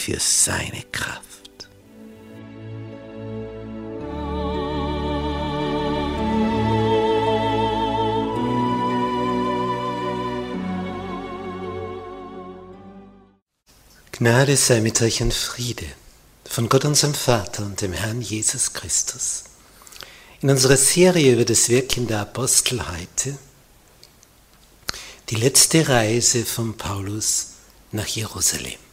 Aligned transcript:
Für 0.00 0.18
seine 0.18 0.82
Kraft. 0.90 1.68
Gnade 14.12 14.56
sei 14.56 14.80
mit 14.80 15.02
euch 15.02 15.20
und 15.22 15.34
Friede 15.34 15.84
von 16.44 16.68
Gott 16.70 16.84
unserem 16.86 17.14
Vater 17.14 17.64
und 17.64 17.80
dem 17.82 17.92
Herrn 17.92 18.22
Jesus 18.22 18.72
Christus. 18.72 19.44
In 20.40 20.48
unserer 20.48 20.78
Serie 20.78 21.34
über 21.34 21.44
das 21.44 21.68
Wirken 21.68 22.06
der 22.06 22.20
Apostel 22.20 22.80
heute 22.88 23.36
die 25.28 25.36
letzte 25.36 25.88
Reise 25.88 26.44
von 26.46 26.76
Paulus 26.76 27.48
nach 27.92 28.06
Jerusalem. 28.06 28.89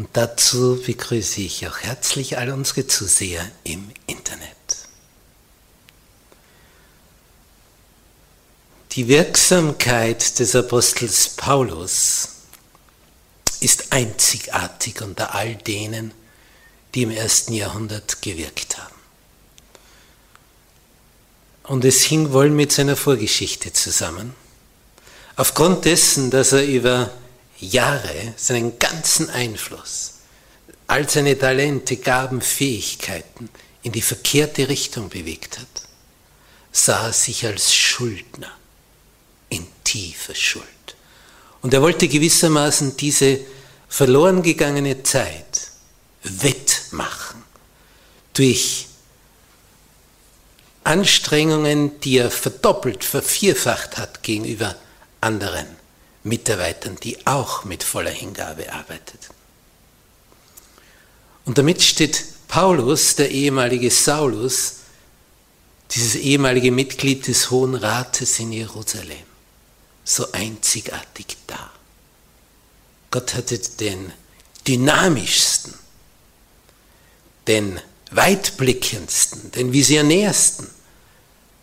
Und 0.00 0.08
dazu 0.14 0.80
begrüße 0.82 1.42
ich 1.42 1.68
auch 1.68 1.76
herzlich 1.80 2.38
all 2.38 2.52
unsere 2.52 2.86
Zuseher 2.86 3.46
im 3.64 3.90
Internet. 4.06 4.56
Die 8.92 9.08
Wirksamkeit 9.08 10.38
des 10.38 10.56
Apostels 10.56 11.28
Paulus 11.28 12.28
ist 13.60 13.92
einzigartig 13.92 15.02
unter 15.02 15.34
all 15.34 15.56
denen, 15.56 16.14
die 16.94 17.02
im 17.02 17.10
ersten 17.10 17.52
Jahrhundert 17.52 18.22
gewirkt 18.22 18.78
haben. 18.78 18.94
Und 21.64 21.84
es 21.84 22.04
hing 22.04 22.32
wohl 22.32 22.48
mit 22.48 22.72
seiner 22.72 22.96
Vorgeschichte 22.96 23.74
zusammen. 23.74 24.34
Aufgrund 25.36 25.84
dessen, 25.84 26.30
dass 26.30 26.52
er 26.52 26.64
über 26.64 27.10
Jahre 27.60 28.34
seinen 28.36 28.78
ganzen 28.78 29.30
Einfluss, 29.30 30.14
all 30.86 31.08
seine 31.08 31.38
Talente, 31.38 31.96
Gaben, 31.96 32.40
Fähigkeiten 32.40 33.48
in 33.82 33.92
die 33.92 34.02
verkehrte 34.02 34.68
Richtung 34.68 35.08
bewegt 35.08 35.58
hat, 35.58 35.66
sah 36.72 37.06
er 37.06 37.12
sich 37.12 37.46
als 37.46 37.74
Schuldner 37.74 38.50
in 39.48 39.66
tiefer 39.84 40.34
Schuld. 40.34 40.64
Und 41.62 41.74
er 41.74 41.82
wollte 41.82 42.08
gewissermaßen 42.08 42.96
diese 42.96 43.40
verloren 43.88 44.42
gegangene 44.42 45.02
Zeit 45.02 45.70
wettmachen 46.22 47.42
durch 48.32 48.86
Anstrengungen, 50.84 52.00
die 52.00 52.18
er 52.18 52.30
verdoppelt, 52.30 53.04
vervierfacht 53.04 53.98
hat 53.98 54.22
gegenüber 54.22 54.74
anderen 55.20 55.79
Mitarbeitern, 56.22 56.96
die 57.02 57.26
auch 57.26 57.64
mit 57.64 57.82
voller 57.82 58.10
Hingabe 58.10 58.72
arbeitet. 58.72 59.30
Und 61.44 61.56
damit 61.58 61.82
steht 61.82 62.24
Paulus, 62.48 63.16
der 63.16 63.30
ehemalige 63.30 63.90
Saulus, 63.90 64.74
dieses 65.90 66.14
ehemalige 66.14 66.70
Mitglied 66.70 67.26
des 67.26 67.50
Hohen 67.50 67.74
Rates 67.74 68.38
in 68.38 68.52
Jerusalem, 68.52 69.26
so 70.04 70.30
einzigartig 70.32 71.36
da. 71.46 71.70
Gott 73.10 73.34
hatte 73.34 73.58
den 73.58 74.12
dynamischsten, 74.68 75.74
den 77.48 77.80
weitblickendsten, 78.12 79.50
den 79.52 79.72
visionärsten, 79.72 80.68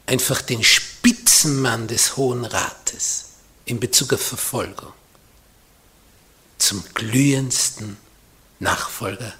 einfach 0.07 0.41
den 0.41 0.63
Spitzenmann 0.63 1.88
des 1.88 2.18
Hohen 2.18 2.44
Rates 2.44 3.26
in 3.67 3.79
Bezug 3.79 4.13
auf 4.13 4.22
Verfolgung 4.22 4.94
zum 6.57 6.83
glühendsten 6.94 7.97
Nachfolger, 8.59 9.33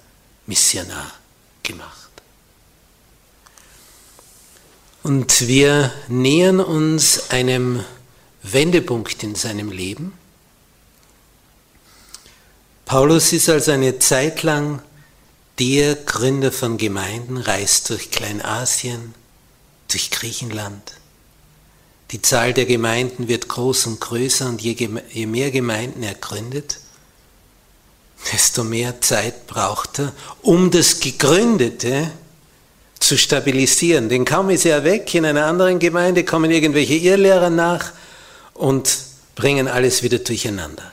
Missionar 0.46 1.12
gemacht. 1.64 2.10
Und 5.04 5.48
wir 5.48 5.92
nähern 6.08 6.60
uns 6.60 7.30
einem 7.32 7.84
Wendepunkt 8.44 9.24
in 9.24 9.36
seinem 9.36 9.72
Leben. 9.72 10.14
Paulus 12.86 13.34
ist 13.34 13.50
also 13.50 13.72
eine 13.72 14.00
Zeit 14.00 14.44
lang 14.44 14.82
der 15.60 15.96
Gründer 15.96 16.52
von 16.52 16.78
Gemeinden, 16.78 17.38
reist 17.38 17.90
durch 17.90 18.12
Kleinasien, 18.12 19.16
durch 19.88 20.12
Griechenland, 20.12 20.94
die 22.12 22.22
Zahl 22.22 22.54
der 22.54 22.66
Gemeinden 22.66 23.28
wird 23.28 23.48
groß 23.50 23.88
und 23.88 24.00
größer 24.00 24.48
und 24.48 24.62
je, 24.62 25.26
mehr 25.26 25.52
Gemeinden 25.52 26.04
er 26.04 26.14
gründet, 26.14 26.80
desto 28.32 28.64
mehr 28.64 29.02
Zeit 29.02 29.48
braucht 29.48 30.00
er, 30.00 30.14
um 30.42 30.72
das 30.72 31.00
Gegründete 31.00 32.12
zu 33.00 33.18
stabilisieren. 33.18 34.10
Denn 34.10 34.26
kaum 34.26 34.50
ist 34.50 34.66
er 34.66 34.84
weg, 34.84 35.14
in 35.14 35.26
einer 35.26 35.46
anderen 35.46 35.80
Gemeinde 35.80 36.24
kommen 36.24 36.50
irgendwelche 36.50 36.96
Irrlehrer 36.96 37.50
nach 37.50 37.92
und 38.54 38.98
bringen 39.36 39.68
alles 39.68 40.02
wieder 40.02 40.20
durcheinander. 40.20 40.92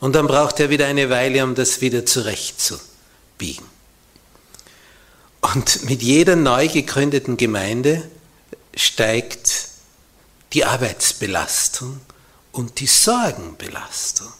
Und 0.00 0.16
dann 0.16 0.26
braucht 0.26 0.60
er 0.60 0.70
wieder 0.70 0.86
eine 0.86 1.10
Weile, 1.10 1.44
um 1.44 1.54
das 1.54 1.80
wieder 1.80 2.04
zurechtzubiegen. 2.04 3.66
Und 5.40 5.88
mit 5.88 6.02
jeder 6.02 6.36
neu 6.36 6.68
gegründeten 6.68 7.36
Gemeinde 7.36 8.02
steigt 8.74 9.68
die 10.54 10.64
Arbeitsbelastung 10.64 12.00
und 12.52 12.78
die 12.78 12.86
Sorgenbelastung. 12.86 14.32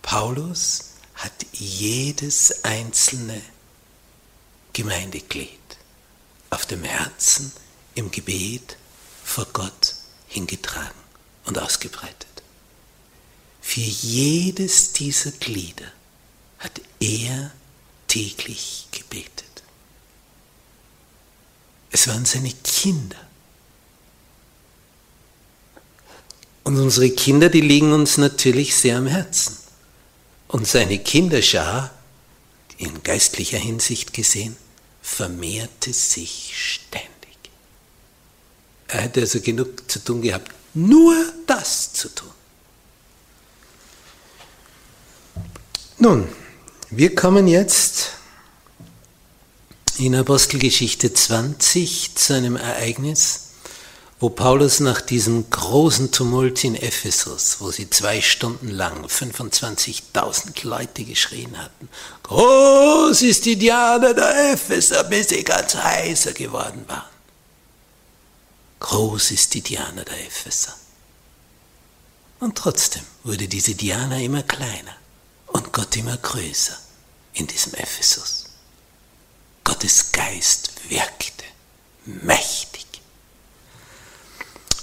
Paulus 0.00 0.90
hat 1.16 1.32
jedes 1.52 2.64
einzelne 2.64 3.42
Gemeindeglied 4.72 5.58
auf 6.50 6.66
dem 6.66 6.84
Herzen 6.84 7.52
im 7.96 8.10
Gebet 8.12 8.76
vor 9.24 9.46
Gott 9.52 9.96
hingetragen 10.28 10.98
und 11.46 11.58
ausgebreitet. 11.58 12.42
Für 13.60 13.80
jedes 13.80 14.92
dieser 14.92 15.32
Glieder 15.32 15.90
hat 16.58 16.80
er 17.00 17.50
täglich 18.06 18.86
gebetet. 18.92 19.62
Es 21.90 22.06
waren 22.06 22.24
seine 22.24 22.52
Kinder, 22.52 23.16
Und 26.64 26.78
unsere 26.78 27.10
Kinder, 27.10 27.50
die 27.50 27.60
liegen 27.60 27.92
uns 27.92 28.16
natürlich 28.16 28.74
sehr 28.74 28.96
am 28.96 29.06
Herzen. 29.06 29.56
Und 30.48 30.66
seine 30.66 30.98
Kinderschar, 30.98 31.90
in 32.78 33.02
geistlicher 33.02 33.58
Hinsicht 33.58 34.12
gesehen, 34.14 34.56
vermehrte 35.02 35.92
sich 35.92 36.52
ständig. 36.56 37.10
Er 38.88 39.02
hätte 39.02 39.20
also 39.20 39.40
genug 39.40 39.90
zu 39.90 39.98
tun 39.98 40.22
gehabt, 40.22 40.50
nur 40.72 41.14
das 41.46 41.92
zu 41.92 42.08
tun. 42.08 42.30
Nun, 45.98 46.28
wir 46.90 47.14
kommen 47.14 47.46
jetzt 47.46 48.12
in 49.98 50.14
Apostelgeschichte 50.14 51.12
20 51.12 52.14
zu 52.14 52.34
einem 52.34 52.56
Ereignis, 52.56 53.43
wo 54.20 54.30
Paulus 54.30 54.80
nach 54.80 55.00
diesem 55.00 55.50
großen 55.50 56.12
Tumult 56.12 56.62
in 56.64 56.76
Ephesus, 56.76 57.56
wo 57.58 57.70
sie 57.70 57.90
zwei 57.90 58.20
Stunden 58.20 58.68
lang 58.68 59.04
25.000 59.06 60.66
Leute 60.66 61.04
geschrien 61.04 61.58
hatten, 61.58 61.88
groß 62.22 63.22
ist 63.22 63.44
die 63.44 63.56
Diana 63.56 64.12
der 64.12 64.52
Epheser, 64.52 65.04
bis 65.04 65.28
sie 65.28 65.42
ganz 65.42 65.74
heißer 65.74 66.32
geworden 66.32 66.84
waren. 66.86 67.14
Groß 68.80 69.30
ist 69.32 69.54
die 69.54 69.62
Diana 69.62 70.04
der 70.04 70.26
Epheser. 70.26 70.74
Und 72.40 72.56
trotzdem 72.56 73.02
wurde 73.22 73.48
diese 73.48 73.74
Diana 73.74 74.20
immer 74.20 74.42
kleiner 74.42 74.94
und 75.46 75.72
Gott 75.72 75.96
immer 75.96 76.16
größer 76.16 76.76
in 77.32 77.46
diesem 77.46 77.74
Ephesus. 77.74 78.44
Gottes 79.64 80.12
Geist 80.12 80.70
wirkte 80.88 81.44
mächtig. 82.04 82.73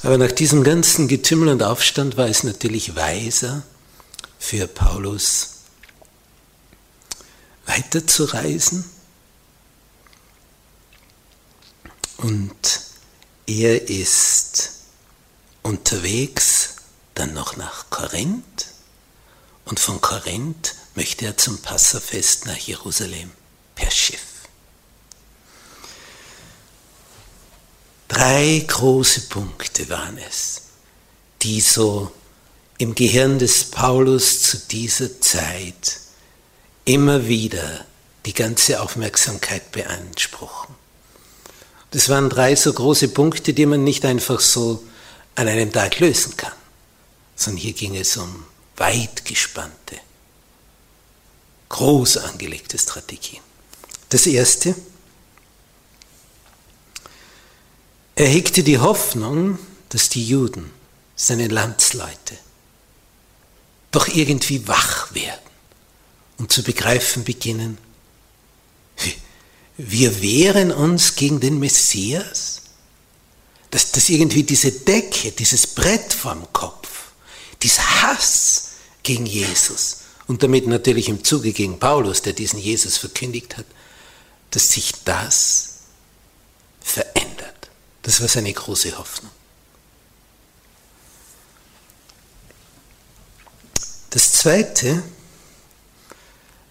Aber 0.03 0.17
nach 0.17 0.31
diesem 0.31 0.63
ganzen 0.63 1.07
Getümmel 1.07 1.49
und 1.49 1.61
Aufstand 1.61 2.17
war 2.17 2.27
es 2.27 2.43
natürlich 2.43 2.95
weiser 2.95 3.63
für 4.39 4.67
Paulus 4.67 5.49
weiterzureisen 7.67 8.89
und 12.17 12.81
er 13.45 13.89
ist 13.89 14.71
unterwegs 15.61 16.75
dann 17.13 17.33
noch 17.33 17.55
nach 17.57 17.89
Korinth 17.91 18.67
und 19.65 19.79
von 19.79 20.01
Korinth 20.01 20.75
möchte 20.95 21.25
er 21.25 21.37
zum 21.37 21.61
Passafest 21.61 22.47
nach 22.47 22.57
Jerusalem 22.57 23.31
per 23.75 23.91
Schiff. 23.91 24.30
Drei 28.11 28.65
große 28.67 29.21
Punkte 29.29 29.87
waren 29.87 30.17
es, 30.17 30.63
die 31.41 31.61
so 31.61 32.11
im 32.77 32.93
Gehirn 32.93 33.39
des 33.39 33.63
Paulus 33.63 34.41
zu 34.41 34.57
dieser 34.57 35.21
Zeit 35.21 35.97
immer 36.83 37.29
wieder 37.29 37.85
die 38.25 38.33
ganze 38.33 38.81
Aufmerksamkeit 38.81 39.71
beanspruchen. 39.71 40.75
Das 41.91 42.09
waren 42.09 42.29
drei 42.29 42.53
so 42.57 42.73
große 42.73 43.07
Punkte, 43.07 43.53
die 43.53 43.65
man 43.65 43.85
nicht 43.85 44.03
einfach 44.03 44.41
so 44.41 44.83
an 45.35 45.47
einem 45.47 45.71
Tag 45.71 46.01
lösen 46.01 46.35
kann, 46.35 46.51
sondern 47.37 47.61
hier 47.61 47.73
ging 47.73 47.95
es 47.95 48.17
um 48.17 48.43
weit 48.75 49.23
gespannte, 49.23 49.95
groß 51.69 52.17
angelegte 52.17 52.77
Strategien. 52.77 53.41
Das 54.09 54.25
erste, 54.25 54.75
Er 58.21 58.27
hegte 58.27 58.61
die 58.61 58.77
Hoffnung, 58.77 59.57
dass 59.89 60.07
die 60.09 60.23
Juden, 60.23 60.71
seine 61.15 61.47
Landsleute, 61.47 62.37
doch 63.89 64.07
irgendwie 64.07 64.67
wach 64.67 65.11
werden 65.15 65.49
und 66.37 66.51
zu 66.51 66.61
begreifen 66.61 67.23
beginnen, 67.23 67.79
wir 69.75 70.21
wehren 70.21 70.71
uns 70.71 71.15
gegen 71.15 71.39
den 71.39 71.57
Messias, 71.57 72.61
dass, 73.71 73.91
dass 73.91 74.07
irgendwie 74.09 74.43
diese 74.43 74.71
Decke, 74.71 75.31
dieses 75.31 75.65
Brett 75.65 76.13
vorm 76.13 76.45
Kopf, 76.53 77.13
dieser 77.63 78.03
Hass 78.03 78.73
gegen 79.01 79.25
Jesus 79.25 80.01
und 80.27 80.43
damit 80.43 80.67
natürlich 80.67 81.09
im 81.09 81.23
Zuge 81.23 81.53
gegen 81.53 81.79
Paulus, 81.79 82.21
der 82.21 82.33
diesen 82.33 82.59
Jesus 82.59 82.97
verkündigt 82.97 83.57
hat, 83.57 83.65
dass 84.51 84.73
sich 84.73 84.91
das 85.05 85.77
verändert. 86.81 87.40
Das 88.03 88.21
war 88.21 88.27
seine 88.27 88.51
große 88.51 88.97
Hoffnung. 88.97 89.31
Das 94.09 94.33
Zweite, 94.33 95.03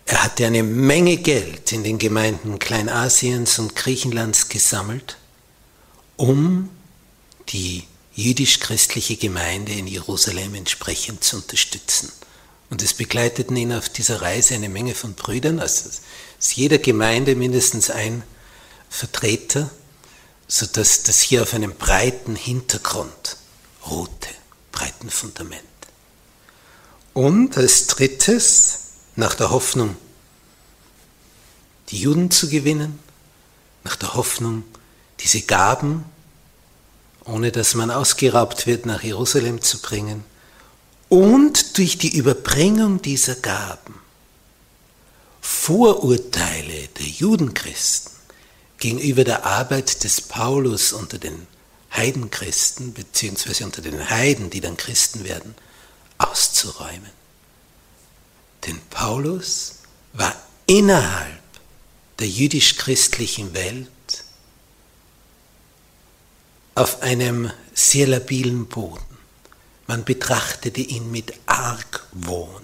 er 0.05 0.25
hatte 0.25 0.47
eine 0.47 0.63
Menge 0.63 1.17
Geld 1.17 1.73
in 1.73 1.85
den 1.85 1.99
Gemeinden 1.99 2.59
Kleinasiens 2.59 3.59
und 3.59 3.77
Griechenlands 3.77 4.49
gesammelt, 4.49 5.17
um 6.17 6.69
die 7.49 7.85
jüdisch-christliche 8.15 9.17
Gemeinde 9.17 9.73
in 9.73 9.87
Jerusalem 9.87 10.55
entsprechend 10.55 11.25
zu 11.25 11.37
unterstützen. 11.37 12.13
Und 12.69 12.83
es 12.83 12.93
begleiteten 12.93 13.57
ihn 13.57 13.73
auf 13.73 13.89
dieser 13.89 14.21
Reise 14.21 14.55
eine 14.55 14.69
Menge 14.69 14.95
von 14.95 15.15
Brüdern, 15.15 15.61
also 15.61 15.89
aus 15.89 16.55
jeder 16.55 16.79
Gemeinde 16.79 17.37
mindestens 17.37 17.89
ein 17.91 18.23
Vertreter 18.91 19.71
sodass 20.51 21.05
das 21.05 21.21
hier 21.21 21.43
auf 21.43 21.55
einem 21.55 21.77
breiten 21.77 22.35
Hintergrund 22.35 23.37
ruhte, 23.89 24.29
breiten 24.73 25.09
Fundament. 25.09 25.63
Und 27.15 27.57
als 27.57 27.87
drittes, 27.87 28.79
nach 29.15 29.35
der 29.35 29.51
Hoffnung, 29.51 29.97
die 31.91 32.01
Juden 32.01 32.33
zu 32.33 32.49
gewinnen, 32.49 32.99
nach 33.85 33.95
der 33.95 34.15
Hoffnung, 34.15 34.65
diese 35.21 35.43
Gaben, 35.43 36.05
ohne 37.25 37.53
dass 37.53 37.77
man 37.77 37.93
ausgeraubt 37.93 38.67
wird, 38.67 38.87
nach 38.87 39.05
Jerusalem 39.05 39.63
zu 39.63 39.79
bringen, 39.79 40.25
und 41.09 41.79
durch 41.79 41.97
die 41.97 42.17
Überbringung 42.17 43.01
dieser 43.03 43.37
Gaben 43.37 43.95
Vorurteile 45.41 46.89
der 46.99 47.07
Judenchristen 47.07 48.20
gegenüber 48.81 49.25
der 49.25 49.45
Arbeit 49.45 50.03
des 50.03 50.21
Paulus 50.21 50.93
unter 50.93 51.19
den 51.19 51.47
Heidenchristen, 51.95 52.93
beziehungsweise 52.93 53.65
unter 53.65 53.83
den 53.83 54.11
Heiden, 54.11 54.51
die 54.51 54.61
dann 54.61 54.77
Christen 54.77 55.25
werden, 55.25 55.55
auszuräumen. 56.19 57.11
Denn 58.67 58.81
Paulus 58.91 59.77
war 60.13 60.35
innerhalb 60.67 61.41
der 62.19 62.29
jüdisch-christlichen 62.29 63.55
Welt 63.55 63.89
auf 66.75 67.03
einem 67.03 67.51
sehr 67.75 68.07
labilen 68.07 68.67
Boden. 68.67 69.05
Man 69.87 70.05
betrachtete 70.05 70.81
ihn 70.81 71.11
mit 71.11 71.35
Argwohn 71.47 72.63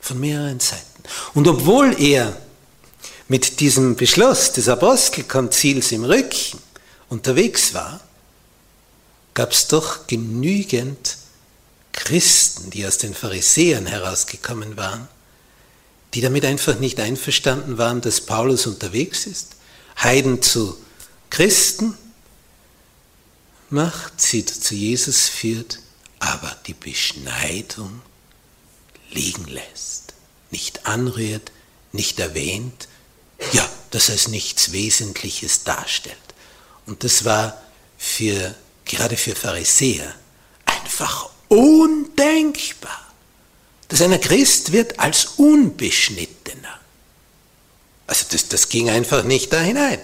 von 0.00 0.20
mehreren 0.20 0.60
Seiten. 0.60 1.02
Und 1.34 1.46
obwohl 1.46 2.00
er 2.00 2.36
mit 3.28 3.60
diesem 3.60 3.96
Beschluss 3.96 4.52
des 4.52 4.68
Apostelkonzils 4.68 5.92
im 5.92 6.04
Rücken 6.04 6.58
unterwegs 7.08 7.74
war, 7.74 8.00
gab 9.34 9.52
es 9.52 9.68
doch 9.68 10.06
genügend 10.06 11.18
Christen, 11.92 12.70
die 12.70 12.86
aus 12.86 12.98
den 12.98 13.14
Pharisäern 13.14 13.86
herausgekommen 13.86 14.76
waren, 14.76 15.08
die 16.14 16.20
damit 16.20 16.44
einfach 16.44 16.78
nicht 16.78 17.00
einverstanden 17.00 17.78
waren, 17.78 18.00
dass 18.00 18.20
Paulus 18.20 18.66
unterwegs 18.66 19.26
ist, 19.26 19.56
Heiden 20.02 20.40
zu 20.42 20.76
Christen. 21.30 21.96
Macht, 23.68 24.20
sie 24.20 24.44
zu 24.44 24.74
Jesus 24.74 25.28
führt, 25.28 25.80
aber 26.20 26.56
die 26.66 26.74
Beschneidung 26.74 28.00
liegen 29.10 29.46
lässt, 29.46 30.14
nicht 30.50 30.86
anrührt, 30.86 31.50
nicht 31.92 32.20
erwähnt 32.20 32.88
ja, 33.52 33.68
dass 33.90 34.08
es 34.08 34.28
nichts 34.28 34.72
Wesentliches 34.72 35.64
darstellt. 35.64 36.16
Und 36.86 37.04
das 37.04 37.24
war 37.24 37.60
für, 37.98 38.54
gerade 38.84 39.16
für 39.16 39.34
Pharisäer 39.34 40.14
einfach 40.64 41.30
undenkbar, 41.48 43.12
dass 43.88 44.02
einer 44.02 44.18
Christ 44.18 44.72
wird 44.72 44.98
als 44.98 45.26
Unbeschnittener. 45.36 46.80
Also 48.06 48.26
das, 48.30 48.48
das 48.48 48.68
ging 48.68 48.90
einfach 48.90 49.24
nicht 49.24 49.52
da 49.52 49.60
hinein. 49.60 50.00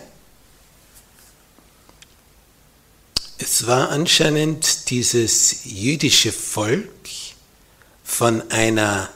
Es 3.39 3.67
war 3.67 3.91
anscheinend 3.91 4.91
dieses 4.91 5.65
jüdische 5.65 6.33
Volk 6.33 6.89
von 8.05 8.51
einer 8.51 9.11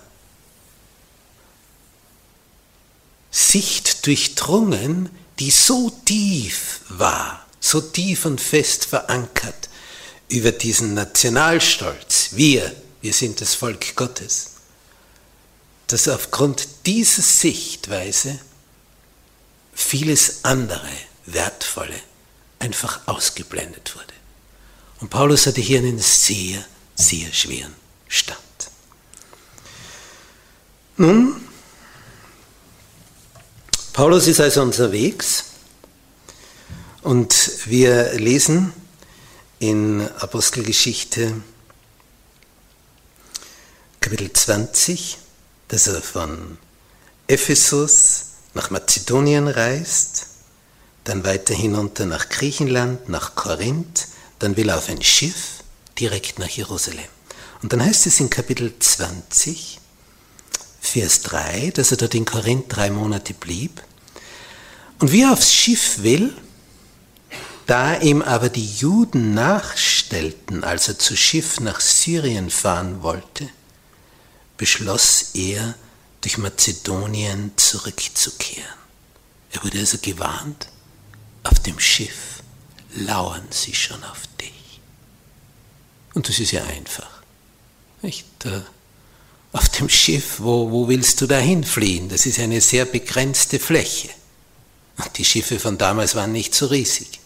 Sicht 3.36 4.06
durchdrungen, 4.06 5.10
die 5.38 5.50
so 5.50 5.90
tief 6.06 6.80
war, 6.88 7.46
so 7.60 7.82
tief 7.82 8.24
und 8.24 8.40
fest 8.40 8.86
verankert 8.86 9.68
über 10.30 10.52
diesen 10.52 10.94
Nationalstolz, 10.94 12.30
wir, 12.32 12.74
wir 13.02 13.12
sind 13.12 13.42
das 13.42 13.54
Volk 13.54 13.94
Gottes, 13.94 14.52
dass 15.86 16.08
aufgrund 16.08 16.66
dieser 16.86 17.20
Sichtweise 17.20 18.40
vieles 19.74 20.42
andere, 20.42 20.88
wertvolle, 21.26 22.00
einfach 22.58 23.06
ausgeblendet 23.06 23.96
wurde. 23.96 24.14
Und 25.00 25.10
Paulus 25.10 25.44
hatte 25.44 25.60
hier 25.60 25.80
einen 25.80 25.98
sehr, 25.98 26.64
sehr 26.94 27.30
schweren 27.34 27.74
Stand. 28.08 28.40
Nun 30.96 31.46
Paulus 33.96 34.26
ist 34.26 34.40
also 34.40 34.60
unterwegs 34.60 35.44
und 37.00 37.34
wir 37.64 38.12
lesen 38.18 38.74
in 39.58 40.06
Apostelgeschichte 40.18 41.32
Kapitel 43.98 44.30
20, 44.30 45.16
dass 45.68 45.86
er 45.86 46.02
von 46.02 46.58
Ephesus 47.26 48.24
nach 48.52 48.68
Mazedonien 48.68 49.48
reist, 49.48 50.26
dann 51.04 51.24
weiter 51.24 51.54
hinunter 51.54 52.04
nach 52.04 52.28
Griechenland, 52.28 53.08
nach 53.08 53.34
Korinth, 53.34 54.08
dann 54.38 54.58
will 54.58 54.68
er 54.68 54.76
auf 54.76 54.90
ein 54.90 55.02
Schiff 55.02 55.64
direkt 55.98 56.38
nach 56.38 56.50
Jerusalem. 56.50 57.08
Und 57.62 57.72
dann 57.72 57.82
heißt 57.82 58.06
es 58.06 58.20
in 58.20 58.28
Kapitel 58.28 58.74
20, 58.78 59.80
Vers 60.86 61.22
3, 61.22 61.72
dass 61.72 61.90
er 61.90 61.96
dort 61.96 62.14
in 62.14 62.24
Korinth 62.24 62.66
drei 62.68 62.90
Monate 62.90 63.34
blieb. 63.34 63.82
Und 64.98 65.12
wie 65.12 65.22
er 65.22 65.32
aufs 65.32 65.52
Schiff 65.52 66.02
will, 66.02 66.34
da 67.66 67.98
ihm 67.98 68.22
aber 68.22 68.48
die 68.48 68.66
Juden 68.66 69.34
nachstellten, 69.34 70.64
als 70.64 70.88
er 70.88 70.98
zu 70.98 71.16
Schiff 71.16 71.60
nach 71.60 71.80
Syrien 71.80 72.50
fahren 72.50 73.02
wollte, 73.02 73.48
beschloss 74.56 75.30
er, 75.34 75.74
durch 76.20 76.38
Mazedonien 76.38 77.52
zurückzukehren. 77.56 78.64
Er 79.52 79.62
wurde 79.62 79.78
also 79.78 79.98
gewarnt, 80.00 80.68
auf 81.44 81.60
dem 81.60 81.78
Schiff 81.78 82.42
lauern 82.94 83.46
sie 83.50 83.74
schon 83.74 84.02
auf 84.02 84.22
dich. 84.40 84.80
Und 86.14 86.28
das 86.28 86.38
ist 86.38 86.50
ja 86.50 86.64
einfach. 86.64 87.22
Nicht? 88.02 88.26
Auf 89.52 89.68
dem 89.68 89.88
Schiff, 89.88 90.36
wo, 90.38 90.70
wo 90.70 90.88
willst 90.88 91.20
du 91.20 91.26
dahin 91.26 91.62
fliehen? 91.62 92.08
Das 92.08 92.26
ist 92.26 92.38
eine 92.38 92.60
sehr 92.60 92.86
begrenzte 92.86 93.58
Fläche. 93.58 94.08
Und 94.98 95.18
die 95.18 95.24
Schiffe 95.24 95.58
von 95.58 95.78
damals 95.78 96.14
waren 96.14 96.32
nicht 96.32 96.54
so 96.54 96.66
riesig. 96.66 97.20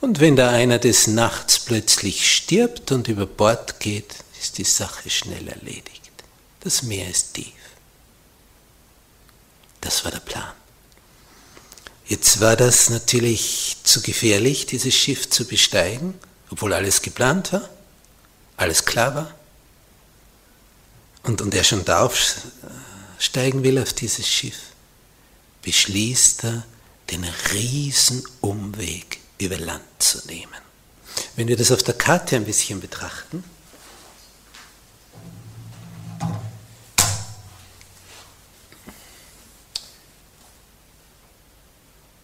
Und 0.00 0.20
wenn 0.20 0.36
da 0.36 0.50
einer 0.50 0.78
des 0.78 1.06
Nachts 1.06 1.58
plötzlich 1.58 2.34
stirbt 2.34 2.92
und 2.92 3.08
über 3.08 3.26
Bord 3.26 3.80
geht, 3.80 4.16
ist 4.40 4.58
die 4.58 4.64
Sache 4.64 5.08
schnell 5.08 5.48
erledigt. 5.48 6.12
Das 6.60 6.82
Meer 6.82 7.08
ist 7.08 7.34
tief. 7.34 7.52
Das 9.80 10.04
war 10.04 10.10
der 10.10 10.20
Plan. 10.20 10.52
Jetzt 12.06 12.40
war 12.40 12.56
das 12.56 12.88
natürlich 12.88 13.78
zu 13.82 14.00
gefährlich, 14.00 14.66
dieses 14.66 14.94
Schiff 14.94 15.28
zu 15.28 15.44
besteigen, 15.44 16.14
obwohl 16.50 16.72
alles 16.72 17.02
geplant 17.02 17.52
war, 17.52 17.68
alles 18.56 18.84
klar 18.84 19.14
war. 19.14 19.34
Und, 21.24 21.40
und 21.40 21.52
er 21.54 21.64
schon 21.64 21.84
da 21.84 22.02
aufsteigen 22.04 23.64
will 23.64 23.80
auf 23.80 23.92
dieses 23.92 24.28
Schiff, 24.28 24.56
beschließt 25.66 26.44
er, 26.44 26.64
den 27.10 27.24
Riesenumweg 27.24 29.18
über 29.38 29.58
Land 29.58 29.82
zu 29.98 30.24
nehmen. 30.28 30.60
Wenn 31.34 31.48
wir 31.48 31.56
das 31.56 31.72
auf 31.72 31.82
der 31.82 31.94
Karte 31.94 32.36
ein 32.36 32.44
bisschen 32.44 32.80
betrachten, 32.80 33.42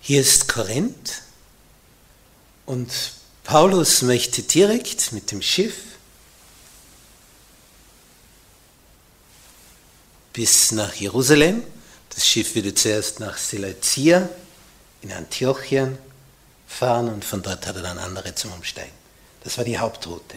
hier 0.00 0.20
ist 0.20 0.46
Korinth 0.46 1.22
und 2.64 2.92
Paulus 3.42 4.02
möchte 4.02 4.44
direkt 4.44 5.10
mit 5.10 5.32
dem 5.32 5.42
Schiff 5.42 5.78
bis 10.32 10.70
nach 10.70 10.94
Jerusalem. 10.94 11.64
Das 12.14 12.26
Schiff 12.26 12.54
würde 12.54 12.74
zuerst 12.74 13.20
nach 13.20 13.38
Seleucia 13.38 14.28
in 15.00 15.12
Antiochien 15.12 15.98
fahren 16.66 17.08
und 17.08 17.24
von 17.24 17.42
dort 17.42 17.66
hat 17.66 17.76
er 17.76 17.82
dann 17.82 17.98
andere 17.98 18.34
zum 18.34 18.52
Umsteigen. 18.52 18.92
Das 19.44 19.58
war 19.58 19.64
die 19.64 19.78
Hauptroute. 19.78 20.36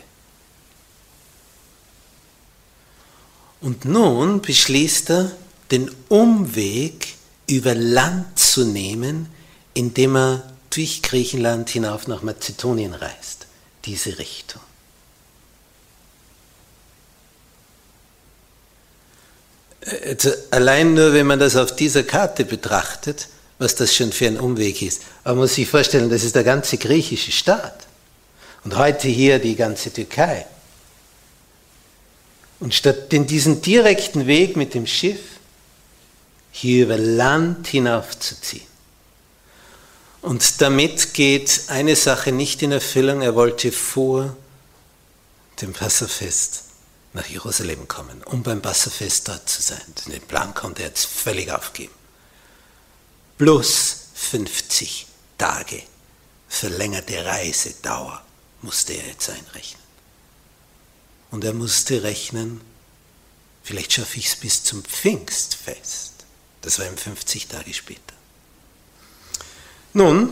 Und 3.62 3.86
nun 3.86 4.41
beschließt 4.41 5.10
er, 5.10 5.32
den 5.72 5.89
Umweg 6.10 7.15
über 7.48 7.74
Land 7.74 8.38
zu 8.38 8.65
nehmen, 8.65 9.27
indem 9.74 10.15
er 10.15 10.53
durch 10.70 11.01
Griechenland 11.01 11.70
hinauf 11.70 12.08
nach 12.08 12.22
Mazedonien 12.22 12.94
reist, 12.94 13.48
diese 13.86 14.17
Richtung. 14.20 14.62
Also 20.08 20.32
allein 20.51 20.94
nur, 20.96 21.13
wenn 21.13 21.27
man 21.27 21.39
das 21.39 21.56
auf 21.56 21.75
dieser 21.75 22.04
Karte 22.04 22.44
betrachtet, 22.44 23.27
was 23.60 23.75
das 23.75 23.96
schon 23.96 24.12
für 24.12 24.27
ein 24.27 24.39
Umweg 24.39 24.82
ist. 24.82 25.01
Aber 25.24 25.36
man 25.36 25.44
muss 25.44 25.56
sich 25.56 25.70
vorstellen, 25.70 26.10
das 26.10 26.24
ist 26.24 26.36
der 26.36 26.44
ganze 26.44 26.77
griechische 26.77 27.32
Staat. 27.32 27.86
Und 28.63 28.77
heute 28.77 29.08
hier 29.08 29.39
die 29.39 29.56
ganze 29.56 29.94
Türkei. 29.94 30.48
Und 32.60 32.74
statt 32.74 33.13
in 33.13 33.27
diesen 33.27 33.62
direkten 33.62 34.25
Weg 34.25 34.58
mit 34.58 34.74
dem 34.74 34.88
Schiff 34.88 35.20
hier 36.51 36.86
über 36.86 36.98
Land 36.98 37.68
hinaufzuziehen. 37.68 38.65
Und 40.22 40.62
damit 40.62 41.13
geht 41.13 41.62
eine 41.68 41.96
Sache 41.96 42.32
nicht 42.32 42.63
in 42.63 42.72
Erfüllung. 42.72 43.22
Er 43.22 43.36
wollte 43.36 43.72
vor 43.72 44.36
dem 45.62 45.74
Passafest 45.74 46.64
nach 47.15 47.25
Jerusalem 47.25 47.88
kommen, 47.88 48.24
um 48.24 48.43
beim 48.43 48.62
Passafest 48.62 49.27
dort 49.27 49.50
zu 49.50 49.62
sein. 49.62 49.81
Den 50.07 50.22
Plan 50.22 50.53
konnte 50.53 50.84
er 50.84 50.89
jetzt 50.89 51.05
völlig 51.05 51.51
aufgeben 51.51 51.93
plus 53.38 54.07
50 54.13 55.07
Tage 55.38 55.84
verlängerte 56.48 57.25
Reisedauer 57.25 58.24
musste 58.62 58.93
er 58.93 59.07
jetzt 59.07 59.29
einrechnen. 59.29 59.84
Und 61.31 61.43
er 61.43 61.53
musste 61.53 62.03
rechnen, 62.03 62.62
vielleicht 63.63 63.93
schaffe 63.93 64.17
ich 64.17 64.27
es 64.27 64.36
bis 64.38 64.63
zum 64.63 64.84
Pfingstfest. 64.84 66.13
Das 66.62 66.79
war 66.79 66.86
ihm 66.86 66.98
50 66.98 67.48
Tage 67.48 67.74
später. 67.74 68.01
Nun, 69.93 70.31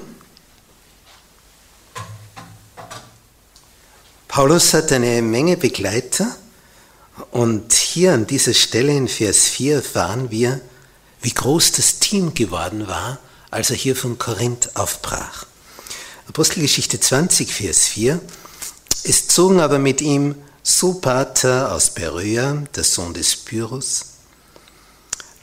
Paulus 4.28 4.74
hat 4.74 4.92
eine 4.92 5.22
Menge 5.22 5.58
Begleiter 5.58 6.36
und 7.32 7.74
hier 7.74 8.14
an 8.14 8.28
dieser 8.28 8.54
Stelle 8.54 8.96
in 8.96 9.08
Vers 9.08 9.46
4 9.46 9.76
erfahren 9.76 10.32
wir, 10.32 10.62
wie 11.22 11.34
groß 11.34 11.74
das 11.74 12.00
Team 12.00 12.34
geworden 12.34 12.88
war, 12.88 13.20
als 13.52 13.70
er 13.70 13.76
hier 13.76 13.96
von 13.96 14.18
Korinth 14.18 14.76
aufbrach. 14.76 15.46
Apostelgeschichte 16.28 17.00
20, 17.00 17.54
Vers 17.54 17.88
4. 17.88 18.20
Es 19.04 19.28
zogen 19.28 19.60
aber 19.60 19.78
mit 19.78 20.02
ihm 20.02 20.36
Sopater 20.64 21.72
aus 21.74 21.92
Beröa, 21.92 22.64
der 22.76 22.84
Sohn 22.84 23.14
des 23.14 23.36
Pyrrhus, 23.36 24.06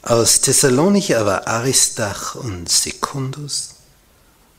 aus 0.01 0.41
Thessalonich 0.41 1.15
aber 1.15 1.47
Aristach 1.47 2.35
und 2.35 2.69
Secundus 2.69 3.75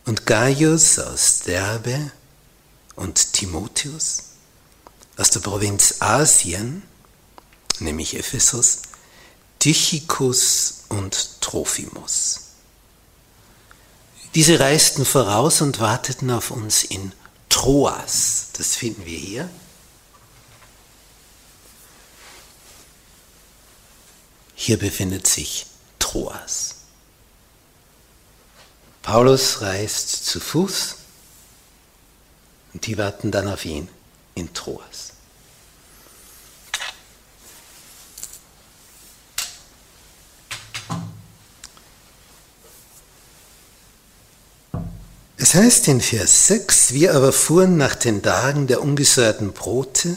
und 0.06 0.24
Gaius 0.24 0.98
aus 1.00 1.40
Derbe 1.40 2.12
und 2.94 3.32
Timotheus, 3.32 4.22
aus 5.16 5.30
der 5.30 5.40
Provinz 5.40 5.96
Asien, 5.98 6.84
nämlich 7.84 8.16
Ephesus, 8.16 8.82
Tychicus 9.58 10.84
und 10.88 11.40
Trophimus. 11.40 12.40
Diese 14.34 14.60
reisten 14.60 15.04
voraus 15.04 15.60
und 15.60 15.78
warteten 15.78 16.30
auf 16.30 16.50
uns 16.50 16.84
in 16.84 17.12
Troas. 17.48 18.48
Das 18.54 18.76
finden 18.76 19.04
wir 19.04 19.18
hier. 19.18 19.50
Hier 24.54 24.78
befindet 24.78 25.26
sich 25.26 25.66
Troas. 25.98 26.76
Paulus 29.02 29.60
reist 29.60 30.24
zu 30.24 30.40
Fuß 30.40 30.96
und 32.72 32.86
die 32.86 32.96
warten 32.96 33.30
dann 33.32 33.48
auf 33.48 33.64
ihn 33.64 33.88
in 34.34 34.54
Troas. 34.54 35.12
Heißt 45.54 45.88
in 45.88 46.00
Vers 46.00 46.46
6, 46.46 46.94
wir 46.94 47.14
aber 47.14 47.30
fuhren 47.30 47.76
nach 47.76 47.94
den 47.94 48.22
Tagen 48.22 48.68
der 48.68 48.80
ungesäuerten 48.80 49.52
Brote 49.52 50.16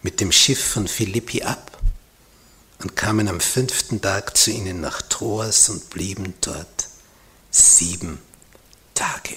mit 0.00 0.18
dem 0.22 0.32
Schiff 0.32 0.64
von 0.64 0.88
Philippi 0.88 1.42
ab 1.42 1.78
und 2.78 2.96
kamen 2.96 3.28
am 3.28 3.40
fünften 3.40 4.00
Tag 4.00 4.34
zu 4.34 4.50
ihnen 4.50 4.80
nach 4.80 5.02
Troas 5.02 5.68
und 5.68 5.90
blieben 5.90 6.32
dort 6.40 6.88
sieben 7.50 8.18
Tage. 8.94 9.34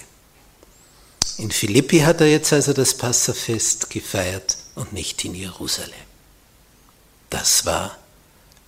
In 1.36 1.52
Philippi 1.52 2.00
hat 2.00 2.22
er 2.22 2.28
jetzt 2.32 2.54
also 2.54 2.72
das 2.72 2.94
Passafest 2.94 3.90
gefeiert 3.90 4.56
und 4.76 4.94
nicht 4.94 5.26
in 5.26 5.36
Jerusalem. 5.36 5.94
Das 7.30 7.66
war 7.66 7.98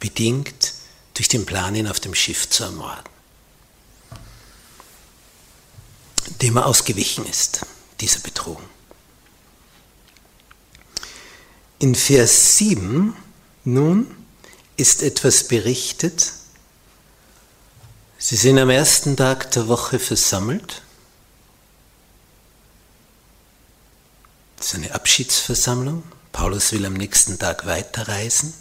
bedingt 0.02 0.74
durch 1.14 1.30
den 1.30 1.46
Plan, 1.46 1.76
ihn 1.76 1.88
auf 1.88 2.02
dem 2.02 2.14
Schiff 2.14 2.50
zu 2.50 2.66
ermorden. 2.66 3.21
Dem 6.42 6.58
er 6.58 6.66
ausgewichen 6.66 7.26
ist, 7.26 7.62
dieser 8.00 8.20
Betrug. 8.20 8.60
In 11.80 11.96
Vers 11.96 12.58
7 12.58 13.16
nun 13.64 14.16
ist 14.78 15.02
etwas 15.02 15.48
berichtet. 15.48 16.34
Sie 18.18 18.36
sind 18.36 18.60
am 18.60 18.70
ersten 18.70 19.18
Tag 19.18 19.52
der 19.52 19.68
Woche 19.68 19.98
versammelt. 19.98 20.84
Das 24.58 24.68
ist 24.68 24.76
eine 24.76 24.94
Abschiedsversammlung. 24.94 26.04
Paulus 26.32 26.72
will 26.72 26.86
am 26.86 26.94
nächsten 26.94 27.40
Tag 27.40 27.66
weiterreisen. 27.66 28.54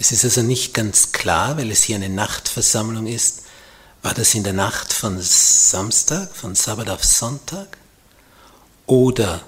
Es 0.00 0.12
ist 0.12 0.24
also 0.24 0.42
nicht 0.42 0.74
ganz 0.74 1.12
klar, 1.12 1.56
weil 1.56 1.70
es 1.70 1.84
hier 1.84 1.96
eine 1.96 2.08
Nachtversammlung 2.08 3.06
ist, 3.06 3.42
war 4.02 4.14
das 4.14 4.34
in 4.34 4.44
der 4.44 4.52
Nacht 4.52 4.92
von 4.92 5.18
Samstag, 5.20 6.34
von 6.34 6.54
Sabbat 6.54 6.88
auf 6.88 7.04
Sonntag? 7.04 7.76
Oder 8.86 9.42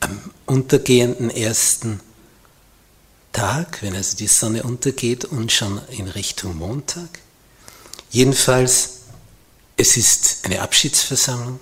am 0.00 0.30
untergehenden 0.46 1.30
ersten 1.30 2.00
Tag, 3.32 3.82
wenn 3.82 3.96
also 3.96 4.16
die 4.16 4.28
Sonne 4.28 4.62
untergeht 4.62 5.24
und 5.24 5.50
schon 5.50 5.80
in 5.88 6.06
Richtung 6.06 6.56
Montag. 6.56 7.08
Jedenfalls, 8.10 9.00
es 9.76 9.96
ist 9.96 10.40
eine 10.44 10.60
Abschiedsversammlung, 10.60 11.58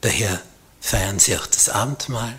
daher 0.00 0.40
feiern 0.80 1.18
sie 1.18 1.36
auch 1.36 1.46
das 1.46 1.68
Abendmahl. 1.68 2.38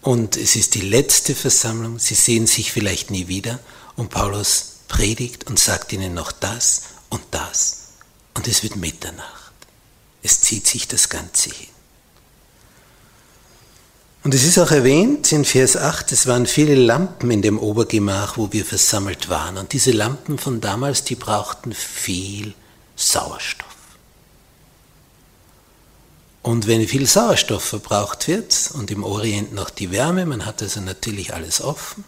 Und 0.00 0.36
es 0.36 0.56
ist 0.56 0.74
die 0.74 0.80
letzte 0.80 1.34
Versammlung, 1.34 1.98
sie 1.98 2.14
sehen 2.14 2.46
sich 2.46 2.72
vielleicht 2.72 3.10
nie 3.10 3.26
wieder. 3.26 3.58
Und 3.96 4.10
Paulus 4.10 4.76
predigt 4.86 5.48
und 5.48 5.58
sagt 5.58 5.92
ihnen 5.92 6.14
noch 6.14 6.30
das 6.32 6.82
und 7.10 7.22
das 7.32 7.87
und 8.38 8.46
es 8.46 8.62
wird 8.62 8.76
Mitternacht. 8.76 9.52
Es 10.22 10.40
zieht 10.40 10.64
sich 10.64 10.86
das 10.86 11.08
Ganze 11.08 11.50
hin. 11.50 11.66
Und 14.22 14.32
es 14.32 14.44
ist 14.44 14.58
auch 14.58 14.70
erwähnt 14.70 15.32
in 15.32 15.44
Vers 15.44 15.76
8, 15.76 16.12
es 16.12 16.28
waren 16.28 16.46
viele 16.46 16.76
Lampen 16.76 17.32
in 17.32 17.42
dem 17.42 17.58
Obergemach, 17.58 18.36
wo 18.36 18.52
wir 18.52 18.64
versammelt 18.64 19.28
waren. 19.28 19.56
Und 19.56 19.72
diese 19.72 19.90
Lampen 19.90 20.38
von 20.38 20.60
damals, 20.60 21.02
die 21.02 21.16
brauchten 21.16 21.72
viel 21.72 22.54
Sauerstoff. 22.94 23.66
Und 26.42 26.68
wenn 26.68 26.86
viel 26.86 27.06
Sauerstoff 27.06 27.64
verbraucht 27.64 28.28
wird 28.28 28.70
und 28.74 28.92
im 28.92 29.02
Orient 29.02 29.52
noch 29.52 29.68
die 29.68 29.90
Wärme, 29.90 30.26
man 30.26 30.46
hat 30.46 30.62
also 30.62 30.80
natürlich 30.80 31.34
alles 31.34 31.60
offen, 31.60 32.04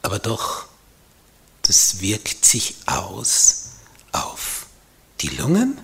aber 0.00 0.18
doch, 0.18 0.64
das 1.60 2.00
wirkt 2.00 2.46
sich 2.46 2.76
aus 2.86 3.69
auf 4.12 4.66
die 5.20 5.28
Lungen, 5.28 5.78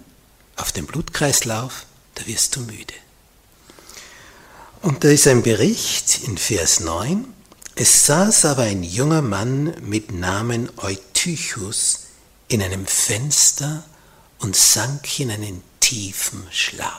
auf 0.57 0.73
den 0.73 0.87
Blutkreislauf, 0.87 1.87
da 2.15 2.27
wirst 2.27 2.57
du 2.57 2.61
müde. 2.61 2.95
Und 4.83 5.05
da 5.05 5.09
ist 5.09 5.27
ein 5.27 5.43
Bericht 5.43 6.25
in 6.25 6.39
Vers 6.39 6.81
9. 6.81 7.25
Es 7.75 8.07
saß 8.07 8.47
aber 8.47 8.63
ein 8.63 8.83
junger 8.83 9.23
Mann 9.23 9.75
mit 9.83 10.13
Namen 10.13 10.71
Eutychus 10.79 12.05
in 12.49 12.63
einem 12.63 12.87
Fenster 12.87 13.85
und 14.39 14.57
sank 14.57 15.19
in 15.19 15.31
einen 15.31 15.63
tiefen 15.81 16.47
Schlaf. 16.51 16.93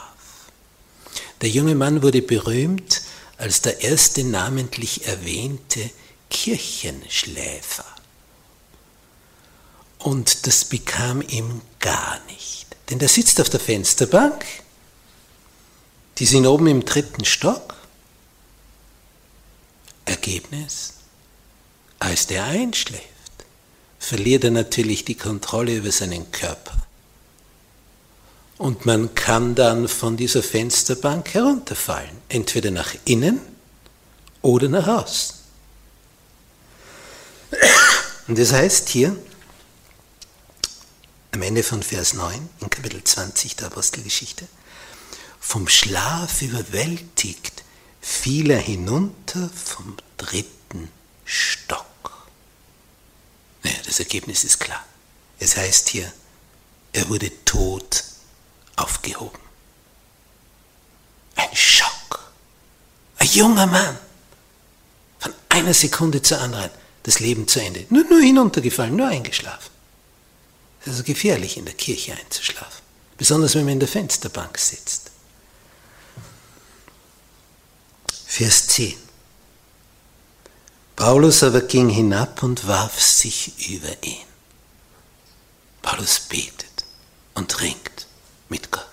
Der 1.40 1.48
junge 1.48 1.74
Mann 1.74 2.02
wurde 2.02 2.22
berühmt 2.22 3.02
als 3.38 3.62
der 3.62 3.80
erste 3.80 4.24
namentlich 4.24 5.06
erwähnte 5.06 5.90
Kirchenschläfer. 6.30 7.84
Und 9.98 10.46
das 10.46 10.64
bekam 10.64 11.22
ihm 11.22 11.60
gar 11.80 12.18
nicht. 12.26 12.66
Denn 12.88 12.98
der 12.98 13.08
sitzt 13.08 13.40
auf 13.40 13.50
der 13.50 13.60
Fensterbank, 13.60 14.44
die 16.18 16.26
sind 16.26 16.46
oben 16.46 16.66
im 16.66 16.84
dritten 16.84 17.24
Stock. 17.24 17.74
Ergebnis, 20.04 20.94
als 21.98 22.26
der 22.26 22.44
einschläft, 22.44 23.04
verliert 23.98 24.44
er 24.44 24.50
natürlich 24.50 25.04
die 25.04 25.16
Kontrolle 25.16 25.76
über 25.76 25.92
seinen 25.92 26.30
Körper. 26.32 26.74
Und 28.56 28.86
man 28.86 29.14
kann 29.14 29.54
dann 29.54 29.86
von 29.86 30.16
dieser 30.16 30.42
Fensterbank 30.42 31.34
herunterfallen, 31.34 32.16
entweder 32.28 32.70
nach 32.70 32.94
innen 33.04 33.40
oder 34.42 34.68
nach 34.68 34.88
außen. 34.88 35.36
Und 38.26 38.38
das 38.38 38.52
heißt 38.52 38.88
hier, 38.88 39.16
am 41.32 41.42
Ende 41.42 41.62
von 41.62 41.82
Vers 41.82 42.14
9 42.14 42.48
in 42.60 42.70
Kapitel 42.70 43.02
20 43.02 43.56
der 43.56 43.68
Apostelgeschichte, 43.68 44.46
vom 45.40 45.68
Schlaf 45.68 46.42
überwältigt 46.42 47.64
fiel 48.00 48.50
er 48.50 48.60
hinunter 48.60 49.50
vom 49.50 49.96
dritten 50.16 50.90
Stock. 51.24 52.26
Naja, 53.62 53.76
das 53.84 53.98
Ergebnis 53.98 54.44
ist 54.44 54.58
klar. 54.58 54.84
Es 55.38 55.56
heißt 55.56 55.88
hier, 55.88 56.10
er 56.92 57.08
wurde 57.08 57.30
tot 57.44 58.04
aufgehoben. 58.76 59.38
Ein 61.36 61.54
Schock. 61.54 62.32
Ein 63.18 63.28
junger 63.28 63.66
Mann. 63.66 63.98
Von 65.18 65.34
einer 65.50 65.74
Sekunde 65.74 66.22
zur 66.22 66.40
anderen 66.40 66.70
das 67.02 67.20
Leben 67.20 67.46
zu 67.46 67.60
Ende. 67.60 67.86
Nur, 67.90 68.04
nur 68.04 68.20
hinuntergefallen, 68.20 68.96
nur 68.96 69.08
eingeschlafen. 69.08 69.70
Es 70.84 70.94
ist 70.94 71.04
gefährlich, 71.04 71.56
in 71.56 71.64
der 71.64 71.74
Kirche 71.74 72.14
einzuschlafen. 72.14 72.82
Besonders 73.16 73.54
wenn 73.54 73.64
man 73.64 73.74
in 73.74 73.80
der 73.80 73.88
Fensterbank 73.88 74.58
sitzt. 74.58 75.10
Vers 78.26 78.68
10. 78.68 78.94
Paulus 80.94 81.42
aber 81.42 81.62
ging 81.62 81.88
hinab 81.88 82.42
und 82.42 82.66
warf 82.66 83.00
sich 83.00 83.70
über 83.70 83.90
ihn. 84.02 84.26
Paulus 85.82 86.20
betet 86.20 86.84
und 87.34 87.60
ringt 87.60 88.06
mit 88.48 88.70
Gott. 88.70 88.84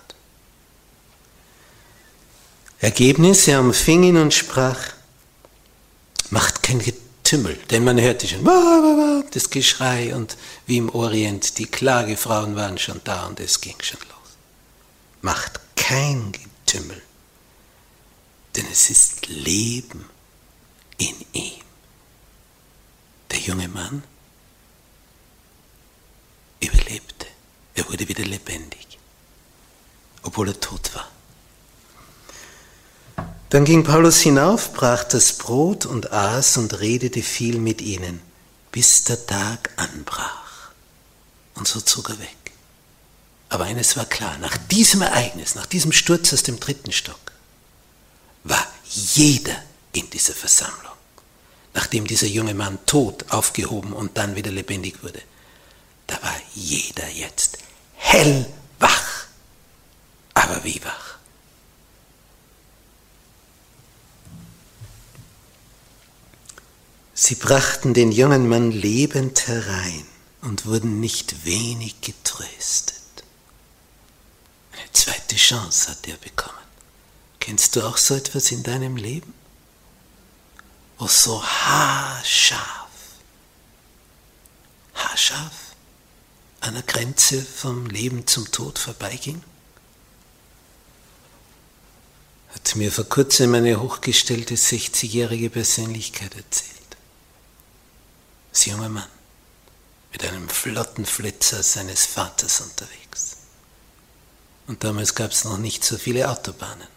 Ergebnis, 2.78 3.48
er 3.48 3.60
umfing 3.60 4.04
ihn 4.04 4.16
und 4.16 4.34
sprach, 4.34 4.78
macht 6.30 6.62
kein 6.62 6.80
Getümmel, 7.26 7.56
denn 7.70 7.82
man 7.82 8.00
hörte 8.00 8.28
schon 8.28 8.44
das 9.32 9.50
Geschrei 9.50 10.14
und 10.14 10.36
wie 10.66 10.76
im 10.76 10.94
Orient, 10.94 11.58
die 11.58 11.66
Klagefrauen 11.66 12.54
waren 12.54 12.78
schon 12.78 13.00
da 13.02 13.26
und 13.26 13.40
es 13.40 13.60
ging 13.60 13.74
schon 13.82 13.98
los. 13.98 14.36
Macht 15.22 15.58
kein 15.74 16.30
Getümmel, 16.30 17.02
denn 18.54 18.64
es 18.70 18.90
ist 18.90 19.26
Leben 19.26 20.08
in 20.98 21.16
ihm. 21.32 21.64
Der 23.32 23.40
junge 23.40 23.66
Mann 23.66 24.04
überlebte. 26.60 27.26
Er 27.74 27.88
wurde 27.88 28.06
wieder 28.06 28.24
lebendig, 28.24 29.00
obwohl 30.22 30.50
er 30.50 30.60
tot 30.60 30.94
war. 30.94 31.10
Dann 33.50 33.64
ging 33.64 33.84
Paulus 33.84 34.20
hinauf, 34.20 34.72
brach 34.72 35.04
das 35.04 35.34
Brot 35.34 35.86
und 35.86 36.12
aß 36.12 36.56
und 36.56 36.80
redete 36.80 37.22
viel 37.22 37.58
mit 37.58 37.80
ihnen, 37.80 38.20
bis 38.72 39.04
der 39.04 39.24
Tag 39.26 39.70
anbrach. 39.76 40.70
Und 41.54 41.68
so 41.68 41.80
zog 41.80 42.10
er 42.10 42.18
weg. 42.18 42.36
Aber 43.48 43.64
eines 43.64 43.96
war 43.96 44.04
klar, 44.06 44.36
nach 44.38 44.56
diesem 44.56 45.02
Ereignis, 45.02 45.54
nach 45.54 45.66
diesem 45.66 45.92
Sturz 45.92 46.32
aus 46.32 46.42
dem 46.42 46.58
dritten 46.58 46.92
Stock, 46.92 47.32
war 48.42 48.66
jeder 48.84 49.56
in 49.92 50.10
dieser 50.10 50.34
Versammlung 50.34 50.86
nachdem 51.76 52.06
dieser 52.06 52.26
junge 52.26 52.54
Mann 52.54 52.78
tot 52.86 53.26
aufgehoben 53.28 53.92
und 53.92 54.16
dann 54.16 54.34
wieder 54.34 54.50
lebendig 54.50 55.02
wurde, 55.02 55.20
da 56.06 56.14
war 56.22 56.34
jeder 56.54 57.06
jetzt 57.10 57.58
hellwach. 57.96 59.26
Aber 60.32 60.64
wie 60.64 60.82
wach? 60.82 61.18
Sie 67.26 67.34
brachten 67.34 67.92
den 67.92 68.12
jungen 68.12 68.48
Mann 68.48 68.70
lebend 68.70 69.48
herein 69.48 70.06
und 70.42 70.64
wurden 70.64 71.00
nicht 71.00 71.44
wenig 71.44 72.00
getröstet. 72.00 73.02
Eine 74.70 74.92
zweite 74.92 75.34
Chance 75.34 75.88
hat 75.90 76.06
er 76.06 76.18
bekommen. 76.18 76.54
Kennst 77.40 77.74
du 77.74 77.82
auch 77.82 77.96
so 77.96 78.14
etwas 78.14 78.52
in 78.52 78.62
deinem 78.62 78.94
Leben? 78.94 79.34
wo 80.98 81.08
so 81.08 81.42
haarscharf, 81.42 82.90
haarscharf 84.94 85.74
an 86.60 86.74
der 86.74 86.84
Grenze 86.84 87.42
vom 87.42 87.86
Leben 87.86 88.28
zum 88.28 88.52
Tod 88.52 88.78
vorbeiging? 88.78 89.42
Hat 92.54 92.76
mir 92.76 92.92
vor 92.92 93.06
kurzem 93.06 93.52
eine 93.54 93.82
hochgestellte 93.82 94.54
60-jährige 94.54 95.50
Persönlichkeit 95.50 96.36
erzählt. 96.36 96.75
Das 98.56 98.64
junge 98.64 98.88
Mann 98.88 99.04
mit 100.12 100.24
einem 100.24 100.48
flotten 100.48 101.04
Flitzer 101.04 101.62
seines 101.62 102.06
Vaters 102.06 102.62
unterwegs. 102.62 103.36
Und 104.66 104.82
damals 104.82 105.14
gab 105.14 105.30
es 105.32 105.44
noch 105.44 105.58
nicht 105.58 105.84
so 105.84 105.98
viele 105.98 106.30
Autobahnen. 106.30 106.88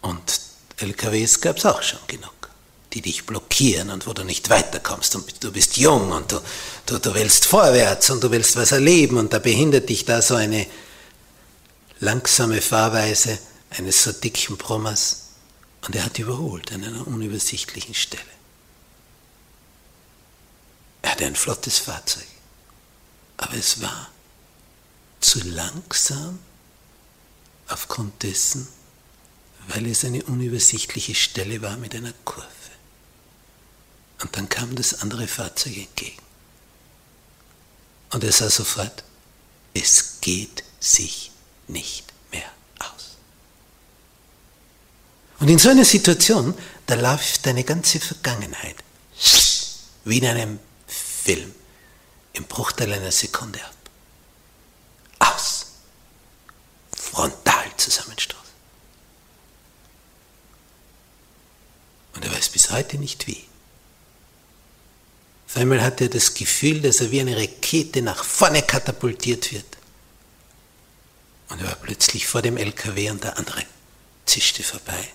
Und 0.00 0.40
LKWs 0.78 1.40
gab 1.40 1.58
es 1.58 1.64
auch 1.64 1.80
schon 1.80 2.00
genug, 2.08 2.50
die 2.92 3.02
dich 3.02 3.24
blockieren 3.24 3.90
und 3.90 4.08
wo 4.08 4.14
du 4.14 4.24
nicht 4.24 4.50
weiterkommst 4.50 5.14
und 5.14 5.44
du 5.44 5.52
bist 5.52 5.76
jung 5.76 6.10
und 6.10 6.32
du, 6.32 6.40
du, 6.86 6.98
du 6.98 7.14
willst 7.14 7.46
vorwärts 7.46 8.10
und 8.10 8.24
du 8.24 8.32
willst 8.32 8.56
was 8.56 8.72
erleben 8.72 9.16
und 9.16 9.32
da 9.32 9.38
behindert 9.38 9.88
dich 9.88 10.04
da 10.04 10.22
so 10.22 10.34
eine 10.34 10.66
langsame 12.00 12.60
Fahrweise 12.60 13.38
eines 13.70 14.02
so 14.02 14.10
dicken 14.10 14.56
Brommers 14.56 15.28
und 15.86 15.94
er 15.94 16.04
hat 16.04 16.18
überholt 16.18 16.72
an 16.72 16.82
einer 16.82 17.06
unübersichtlichen 17.06 17.94
Stelle. 17.94 18.35
Hatte 21.16 21.28
ein 21.28 21.34
flottes 21.34 21.78
Fahrzeug, 21.78 22.26
aber 23.38 23.54
es 23.54 23.80
war 23.80 24.10
zu 25.18 25.40
langsam 25.44 26.38
aufgrund 27.68 28.22
dessen, 28.22 28.68
weil 29.68 29.86
es 29.86 30.04
eine 30.04 30.22
unübersichtliche 30.24 31.14
Stelle 31.14 31.62
war 31.62 31.78
mit 31.78 31.94
einer 31.94 32.12
Kurve. 32.26 32.46
Und 34.20 34.36
dann 34.36 34.50
kam 34.50 34.74
das 34.74 35.00
andere 35.00 35.26
Fahrzeug 35.26 35.78
entgegen. 35.78 36.20
Und 38.10 38.22
er 38.22 38.32
sah 38.32 38.50
sofort, 38.50 39.02
es 39.72 40.20
geht 40.20 40.64
sich 40.80 41.30
nicht 41.66 42.04
mehr 42.30 42.52
aus. 42.78 43.16
Und 45.38 45.48
in 45.48 45.58
so 45.58 45.70
einer 45.70 45.86
Situation, 45.86 46.52
da 46.84 46.94
läuft 46.94 47.46
deine 47.46 47.64
ganze 47.64 48.00
Vergangenheit 48.00 48.76
wie 50.04 50.18
in 50.18 50.26
einem 50.26 50.58
Film 51.26 51.52
im 52.34 52.44
Bruchteil 52.44 52.92
einer 52.92 53.10
Sekunde 53.10 53.58
ab. 53.60 53.74
Aus. 55.18 55.66
Frontalzusammenstoß. 56.96 58.38
Und 62.14 62.24
er 62.24 62.32
weiß 62.32 62.50
bis 62.50 62.70
heute 62.70 62.96
nicht 62.98 63.26
wie. 63.26 63.42
Auf 65.48 65.56
einmal 65.56 65.82
hat 65.82 66.00
er 66.00 66.10
das 66.10 66.32
Gefühl, 66.34 66.80
dass 66.80 67.00
er 67.00 67.10
wie 67.10 67.20
eine 67.20 67.36
Rakete 67.36 68.02
nach 68.02 68.22
vorne 68.22 68.62
katapultiert 68.62 69.50
wird. 69.50 69.66
Und 71.48 71.60
er 71.60 71.66
war 71.66 71.74
plötzlich 71.74 72.28
vor 72.28 72.42
dem 72.42 72.56
LKW 72.56 73.10
und 73.10 73.24
der 73.24 73.36
andere 73.36 73.64
zischte 74.26 74.62
vorbei. 74.62 75.08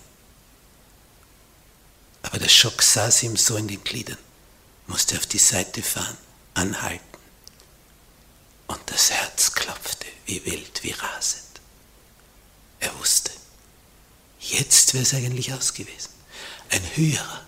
Aber 2.22 2.38
der 2.38 2.50
Schock 2.50 2.82
saß 2.82 3.22
ihm 3.22 3.38
so 3.38 3.56
in 3.56 3.68
den 3.68 3.82
Gliedern, 3.82 4.18
musste 4.86 5.16
auf 5.16 5.26
die 5.26 5.38
Seite 5.38 5.82
fahren, 5.82 6.16
anhalten. 6.54 7.04
Und 8.66 8.80
das 8.86 9.10
Herz 9.10 9.52
klopfte 9.52 10.06
wie 10.26 10.44
wild, 10.44 10.82
wie 10.82 10.92
rasend. 10.92 11.60
Er 12.80 12.98
wusste, 12.98 13.30
jetzt 14.40 14.94
wäre 14.94 15.02
es 15.02 15.14
eigentlich 15.14 15.52
aus 15.52 15.74
gewesen. 15.74 16.10
Ein 16.70 16.82
Höherer 16.96 17.46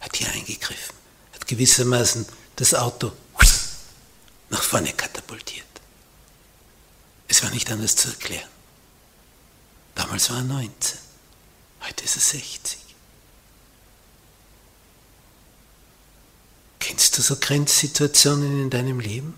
hat 0.00 0.16
hier 0.16 0.30
eingegriffen, 0.32 0.96
hat 1.32 1.46
gewissermaßen 1.46 2.26
das 2.56 2.74
Auto 2.74 3.12
nach 4.50 4.62
vorne 4.62 4.92
katapultiert. 4.92 5.66
Es 7.28 7.42
war 7.42 7.50
nicht 7.50 7.70
anders 7.70 7.96
zu 7.96 8.08
erklären. 8.08 8.48
Damals 9.94 10.30
war 10.30 10.38
er 10.38 10.44
19, 10.44 10.98
heute 11.82 12.04
ist 12.04 12.16
er 12.16 12.22
60. 12.22 12.81
Kennst 16.82 17.16
du 17.16 17.22
so 17.22 17.36
Grenzsituationen 17.36 18.60
in 18.62 18.68
deinem 18.68 18.98
Leben? 18.98 19.34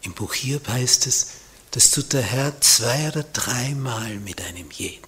Im 0.00 0.14
Buch 0.14 0.32
Hiob 0.32 0.66
heißt 0.66 1.06
es, 1.06 1.26
das 1.72 1.90
tut 1.90 2.14
der 2.14 2.22
Herr 2.22 2.58
zwei 2.62 3.08
oder 3.08 3.22
dreimal 3.22 4.14
mit 4.14 4.40
einem 4.40 4.70
jeden. 4.70 5.06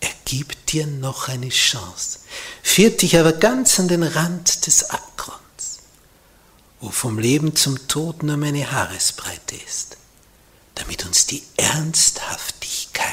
Er 0.00 0.10
gibt 0.24 0.72
dir 0.72 0.88
noch 0.88 1.28
eine 1.28 1.50
Chance, 1.50 2.18
führt 2.64 3.02
dich 3.02 3.16
aber 3.16 3.32
ganz 3.32 3.78
an 3.78 3.86
den 3.86 4.02
Rand 4.02 4.66
des 4.66 4.90
Abgrunds, 4.90 5.78
wo 6.80 6.90
vom 6.90 7.20
Leben 7.20 7.54
zum 7.54 7.86
Tod 7.86 8.24
nur 8.24 8.36
meine 8.36 8.72
Haaresbreite 8.72 9.54
ist, 9.68 9.98
damit 10.74 11.06
uns 11.06 11.26
die 11.26 11.44
Ernsthaftigkeit 11.56 13.06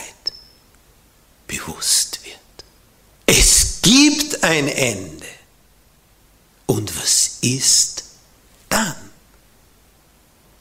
bewusst 1.45 2.19
wird. 2.25 2.39
Es 3.27 3.81
gibt 3.83 4.43
ein 4.43 4.67
Ende. 4.67 5.14
Und 6.65 6.97
was 6.99 7.37
ist 7.41 8.03
dann? 8.69 8.95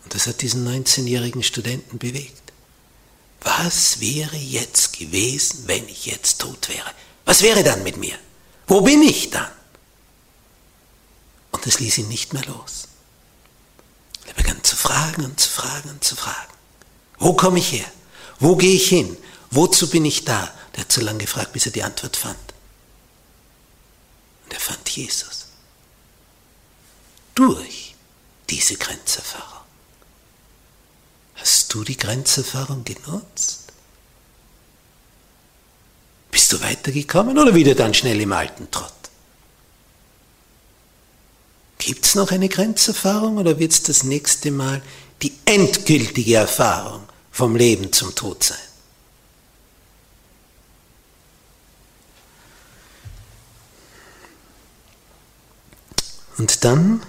Und 0.05 0.15
das 0.15 0.27
hat 0.27 0.43
diesen 0.43 0.67
19-jährigen 0.69 1.43
Studenten 1.43 1.99
bewegt. 1.99 2.53
Was 3.41 4.01
wäre 4.01 4.37
jetzt 4.37 4.99
gewesen, 4.99 5.65
wenn 5.67 5.89
ich 5.89 6.07
jetzt 6.07 6.41
tot 6.41 6.69
wäre? 6.69 6.91
Was 7.25 7.43
wäre 7.43 7.63
dann 7.63 7.83
mit 7.83 7.97
mir? 7.97 8.19
Wo 8.67 8.81
bin 8.81 9.03
ich 9.03 9.31
dann? 9.31 9.51
Und 11.51 11.67
es 11.67 11.79
ließ 11.79 11.99
ihn 11.99 12.09
nicht 12.09 12.33
mehr 12.33 12.45
los. 12.45 12.89
Er 14.27 14.35
begann 14.35 14.63
zu 14.65 14.77
fragen 14.77 15.25
und 15.25 15.39
zu 15.39 15.49
fragen 15.49 15.91
und 15.91 16.03
zu 16.03 16.17
fragen. 16.17 16.53
Wo 17.19 17.35
komme 17.35 17.59
ich 17.59 17.73
her? 17.73 17.91
Wo 18.41 18.57
gehe 18.57 18.75
ich 18.75 18.89
hin? 18.89 19.17
Wozu 19.51 19.89
bin 19.89 20.05
ich 20.05 20.25
da? 20.25 20.53
Der 20.75 20.81
hat 20.81 20.93
so 20.93 21.01
lange 21.01 21.19
gefragt, 21.19 21.53
bis 21.53 21.67
er 21.67 21.73
die 21.73 21.83
Antwort 21.83 22.17
fand. 22.17 22.37
Und 24.45 24.53
er 24.53 24.61
fand 24.61 24.89
Jesus. 24.89 25.44
Durch 27.35 27.95
diese 28.49 28.77
Grenzerfahrung. 28.77 29.65
Hast 31.37 31.75
du 31.75 31.83
die 31.83 31.97
Grenzerfahrung 31.97 32.85
genutzt? 32.85 33.73
Bist 36.31 36.53
du 36.53 36.61
weitergekommen 36.61 37.39
oder 37.39 37.55
wieder 37.55 37.75
dann 37.75 37.95
schnell 37.95 38.21
im 38.21 38.33
alten 38.33 38.71
Trott? 38.71 38.93
Gibt 41.79 42.07
es 42.07 42.15
noch 42.15 42.31
eine 42.31 42.49
Grenzerfahrung 42.49 43.37
oder 43.37 43.59
wird 43.59 43.73
es 43.73 43.83
das 43.83 44.05
nächste 44.05 44.51
Mal 44.51 44.83
die 45.23 45.33
endgültige 45.45 46.37
Erfahrung 46.37 47.03
vom 47.31 47.57
Leben 47.57 47.93
zum 47.93 48.15
Tod 48.15 48.43
sein? 48.43 48.59
Und 56.39 56.65
dann 56.65 57.03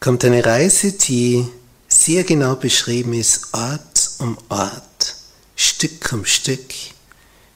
kommt 0.00 0.24
eine 0.24 0.44
Reise, 0.44 0.92
die 0.92 1.46
sehr 1.86 2.24
genau 2.24 2.56
beschrieben 2.56 3.12
ist, 3.12 3.52
Ort 3.52 4.12
um 4.18 4.38
Ort, 4.48 5.14
Stück 5.54 6.12
um 6.14 6.24
Stück, 6.24 6.72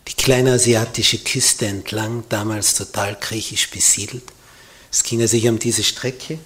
die 0.07 0.13
kleine 0.15 0.53
asiatische 0.53 1.19
Küste 1.19 1.67
entlang, 1.67 2.25
damals 2.29 2.75
total 2.75 3.17
griechisch 3.19 3.71
besiedelt. 3.71 4.25
Es 4.93 5.03
ging 5.03 5.23
also 5.23 5.39
hier 5.39 5.51
um 5.51 5.59
diese 5.59 5.83
Strecke. 5.83 6.39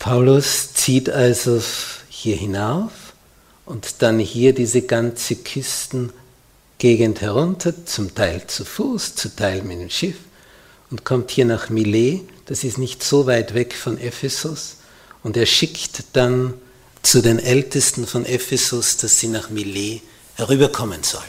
Paulus 0.00 0.74
zieht 0.74 1.08
also 1.08 1.62
hier 2.08 2.34
hinauf 2.34 2.90
und 3.64 4.02
dann 4.02 4.18
hier 4.18 4.52
diese 4.52 4.82
ganze 4.82 5.36
Küstengegend 6.80 7.20
herunter, 7.20 7.84
zum 7.84 8.14
Teil 8.14 8.46
zu 8.46 8.64
Fuß, 8.64 9.14
zum 9.14 9.36
Teil 9.36 9.62
mit 9.62 9.80
dem 9.80 9.90
Schiff 9.90 10.16
und 10.90 11.04
kommt 11.04 11.30
hier 11.30 11.44
nach 11.44 11.68
Milet, 11.68 12.22
das 12.46 12.64
ist 12.64 12.78
nicht 12.78 13.02
so 13.02 13.26
weit 13.26 13.52
weg 13.52 13.74
von 13.74 13.98
Ephesus, 13.98 14.76
und 15.22 15.36
er 15.36 15.44
schickt 15.44 16.04
dann 16.14 16.54
zu 17.02 17.20
den 17.20 17.38
Ältesten 17.38 18.06
von 18.06 18.24
Ephesus, 18.24 18.96
dass 18.96 19.18
sie 19.18 19.28
nach 19.28 19.50
Milet 19.50 20.00
herüberkommen 20.36 21.02
sollen. 21.02 21.24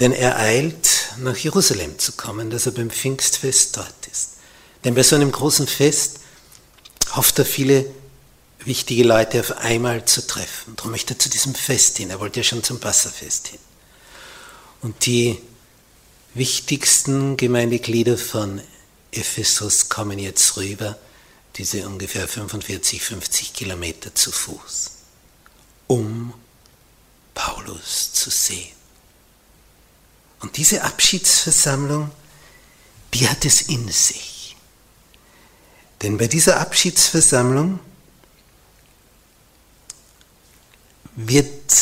Denn 0.00 0.10
er 0.10 0.40
eilt, 0.40 0.88
nach 1.18 1.36
Jerusalem 1.36 2.00
zu 2.00 2.12
kommen, 2.12 2.50
dass 2.50 2.66
er 2.66 2.72
beim 2.72 2.90
Pfingstfest 2.90 3.76
dort 3.76 4.08
ist. 4.10 4.38
Denn 4.82 4.96
bei 4.96 5.04
so 5.04 5.14
einem 5.14 5.30
großen 5.30 5.68
Fest 5.68 6.18
hofft 7.14 7.38
er 7.38 7.44
viele 7.44 7.86
wichtige 8.66 9.04
Leute 9.04 9.40
auf 9.40 9.58
einmal 9.58 10.04
zu 10.04 10.26
treffen. 10.26 10.76
Darum 10.76 10.92
möchte 10.92 11.14
er 11.14 11.18
zu 11.18 11.28
diesem 11.28 11.54
Fest 11.54 11.98
hin. 11.98 12.10
Er 12.10 12.20
wollte 12.20 12.40
ja 12.40 12.44
schon 12.44 12.62
zum 12.62 12.80
Passafest 12.80 13.48
hin. 13.48 13.58
Und 14.80 15.06
die 15.06 15.38
wichtigsten 16.34 17.36
Gemeindeglieder 17.36 18.18
von 18.18 18.60
Ephesus 19.12 19.88
kommen 19.88 20.18
jetzt 20.18 20.56
rüber, 20.56 20.98
diese 21.56 21.86
ungefähr 21.86 22.26
45, 22.26 23.02
50 23.02 23.52
Kilometer 23.52 24.14
zu 24.14 24.32
Fuß, 24.32 24.90
um 25.86 26.32
Paulus 27.34 28.12
zu 28.12 28.30
sehen. 28.30 28.74
Und 30.40 30.56
diese 30.56 30.82
Abschiedsversammlung, 30.82 32.10
die 33.14 33.28
hat 33.28 33.44
es 33.44 33.62
in 33.62 33.88
sich. 33.88 34.56
Denn 36.00 36.16
bei 36.16 36.26
dieser 36.26 36.58
Abschiedsversammlung 36.58 37.78
wird 41.16 41.72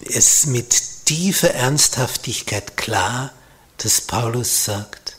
es 0.00 0.46
mit 0.46 1.04
tiefer 1.04 1.54
Ernsthaftigkeit 1.54 2.76
klar, 2.76 3.32
dass 3.78 4.00
Paulus 4.00 4.64
sagt, 4.64 5.16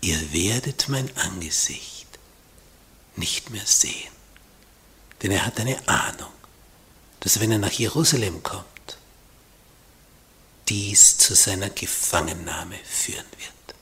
ihr 0.00 0.32
werdet 0.32 0.88
mein 0.88 1.14
Angesicht 1.16 2.06
nicht 3.16 3.50
mehr 3.50 3.66
sehen. 3.66 4.12
Denn 5.22 5.30
er 5.30 5.44
hat 5.44 5.60
eine 5.60 5.76
Ahnung, 5.88 6.32
dass 7.20 7.40
wenn 7.40 7.52
er 7.52 7.58
nach 7.58 7.72
Jerusalem 7.72 8.42
kommt, 8.42 8.66
dies 10.68 11.18
zu 11.18 11.34
seiner 11.34 11.68
Gefangennahme 11.68 12.76
führen 12.84 13.26
wird. 13.36 13.76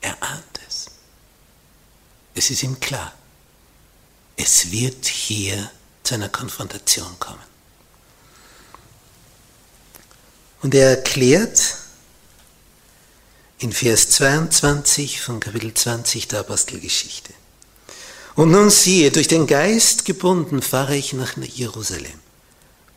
Er 0.00 0.22
ahnt 0.22 0.60
es. 0.68 0.86
Es 2.34 2.50
ist 2.50 2.62
ihm 2.62 2.78
klar. 2.80 3.14
Es 4.36 4.70
wird 4.70 5.06
hier 5.06 5.70
zu 6.02 6.14
einer 6.14 6.28
Konfrontation 6.28 7.18
kommen. 7.18 7.53
Und 10.64 10.74
er 10.74 10.88
erklärt 10.88 11.76
in 13.58 13.70
Vers 13.70 14.08
22 14.08 15.20
von 15.20 15.38
Kapitel 15.38 15.74
20 15.74 16.26
der 16.26 16.40
Apostelgeschichte. 16.40 17.34
Und 18.34 18.50
nun 18.50 18.70
siehe, 18.70 19.10
durch 19.10 19.28
den 19.28 19.46
Geist 19.46 20.06
gebunden 20.06 20.62
fahre 20.62 20.96
ich 20.96 21.12
nach 21.12 21.36
Jerusalem. 21.36 22.18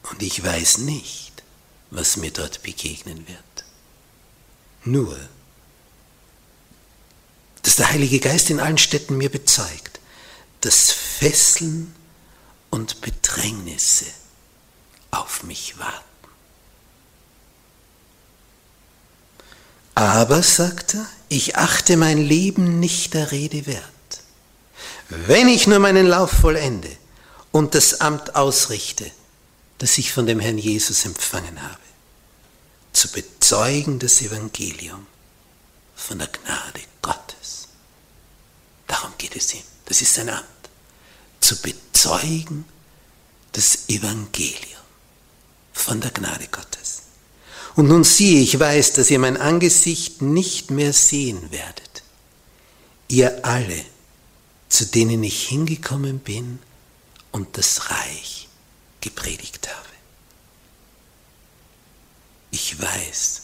Und 0.09 0.23
ich 0.23 0.41
weiß 0.41 0.77
nicht, 0.77 1.43
was 1.91 2.15
mir 2.15 2.31
dort 2.31 2.63
begegnen 2.63 3.27
wird. 3.27 3.65
Nur, 4.85 5.19
dass 7.63 7.75
der 7.75 7.91
Heilige 7.91 8.21
Geist 8.21 8.49
in 8.49 8.61
allen 8.61 8.77
Städten 8.77 9.17
mir 9.17 9.29
bezeugt, 9.29 9.99
dass 10.61 10.93
Fesseln 10.93 11.93
und 12.69 13.01
Bedrängnisse 13.01 14.05
auf 15.11 15.43
mich 15.43 15.77
warten. 15.77 16.06
Aber, 19.97 20.43
sagt 20.43 20.93
er, 20.93 21.07
ich 21.27 21.55
achte 21.55 21.97
mein 21.97 22.19
Leben 22.19 22.79
nicht 22.79 23.15
der 23.15 23.31
Rede 23.31 23.65
wert. 23.65 23.83
Wenn 25.09 25.47
ich 25.47 25.65
nur 25.65 25.79
meinen 25.79 26.05
Lauf 26.05 26.29
vollende 26.29 26.95
und 27.51 27.73
das 27.73 27.99
Amt 27.99 28.35
ausrichte, 28.35 29.09
das 29.79 29.97
ich 29.97 30.13
von 30.13 30.27
dem 30.27 30.39
Herrn 30.39 30.59
Jesus 30.59 31.03
empfangen 31.05 31.63
habe, 31.63 31.81
zu 32.93 33.11
bezeugen 33.11 33.97
das 33.97 34.21
Evangelium 34.21 35.07
von 35.95 36.19
der 36.19 36.27
Gnade 36.27 36.81
Gottes. 37.01 37.67
Darum 38.85 39.13
geht 39.17 39.35
es 39.35 39.51
ihm. 39.55 39.63
Das 39.85 40.03
ist 40.03 40.13
sein 40.13 40.29
Amt. 40.29 40.45
Zu 41.39 41.59
bezeugen 41.59 42.65
das 43.53 43.89
Evangelium 43.89 44.77
von 45.73 45.99
der 45.99 46.11
Gnade 46.11 46.47
Gottes. 46.49 47.06
Und 47.77 47.89
nun 47.89 48.03
siehe, 48.03 48.41
ich 48.41 48.59
weiß, 48.59 48.93
dass 48.93 49.11
ihr 49.11 49.19
mein 49.19 49.37
Angesicht 49.37 50.23
nicht 50.23 50.71
mehr 50.71 50.93
sehen 50.93 51.51
werdet. 51.51 52.01
Ihr 53.07 53.45
alle, 53.45 53.85
zu 54.67 54.87
denen 54.87 55.23
ich 55.23 55.47
hingekommen 55.47 56.17
bin 56.17 56.57
und 57.31 57.55
das 57.55 57.91
Reich 57.91 58.47
gepredigt 58.99 59.69
habe. 59.69 59.89
Ich 62.49 62.81
weiß, 62.81 63.43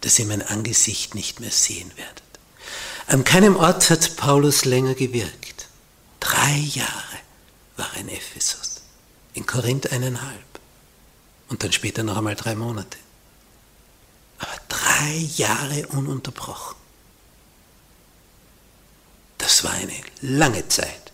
dass 0.00 0.18
ihr 0.18 0.24
mein 0.24 0.40
Angesicht 0.40 1.14
nicht 1.14 1.40
mehr 1.40 1.50
sehen 1.50 1.92
werdet. 1.96 2.22
An 3.08 3.24
keinem 3.24 3.56
Ort 3.56 3.90
hat 3.90 4.16
Paulus 4.16 4.64
länger 4.64 4.94
gewirkt. 4.94 5.68
Drei 6.20 6.56
Jahre 6.56 7.18
war 7.76 7.90
er 7.92 8.00
in 8.00 8.08
Ephesus, 8.08 8.80
in 9.34 9.44
Korinth 9.44 9.92
eineinhalb 9.92 10.60
und 11.50 11.62
dann 11.62 11.72
später 11.72 12.04
noch 12.04 12.16
einmal 12.16 12.36
drei 12.36 12.54
Monate. 12.54 12.96
Aber 14.38 14.56
drei 14.68 15.14
Jahre 15.36 15.86
ununterbrochen. 15.88 16.76
Das 19.38 19.64
war 19.64 19.72
eine 19.72 19.92
lange 20.20 20.66
Zeit 20.68 21.12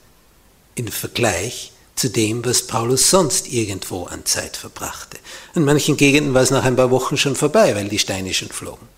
im 0.74 0.88
Vergleich 0.88 1.72
zu 1.94 2.08
dem, 2.08 2.44
was 2.44 2.66
Paulus 2.66 3.10
sonst 3.10 3.48
irgendwo 3.48 4.04
an 4.04 4.24
Zeit 4.24 4.56
verbrachte. 4.56 5.18
In 5.54 5.64
manchen 5.64 5.96
Gegenden 5.96 6.34
war 6.34 6.42
es 6.42 6.50
nach 6.50 6.64
ein 6.64 6.76
paar 6.76 6.90
Wochen 6.90 7.16
schon 7.16 7.36
vorbei, 7.36 7.74
weil 7.74 7.88
die 7.88 7.98
Steine 7.98 8.32
schon 8.32 8.48
flogen. 8.48 8.88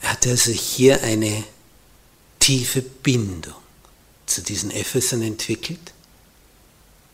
Er 0.00 0.12
hatte 0.12 0.30
also 0.30 0.50
hier 0.50 1.02
eine 1.02 1.44
tiefe 2.38 2.80
Bindung 2.80 3.54
zu 4.26 4.42
diesen 4.42 4.70
Ephesern 4.70 5.22
entwickelt. 5.22 5.92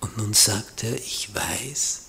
Und 0.01 0.17
nun 0.17 0.35
sagt 0.35 0.85
er, 0.85 0.95
ich 0.95 1.35
weiß, 1.35 2.03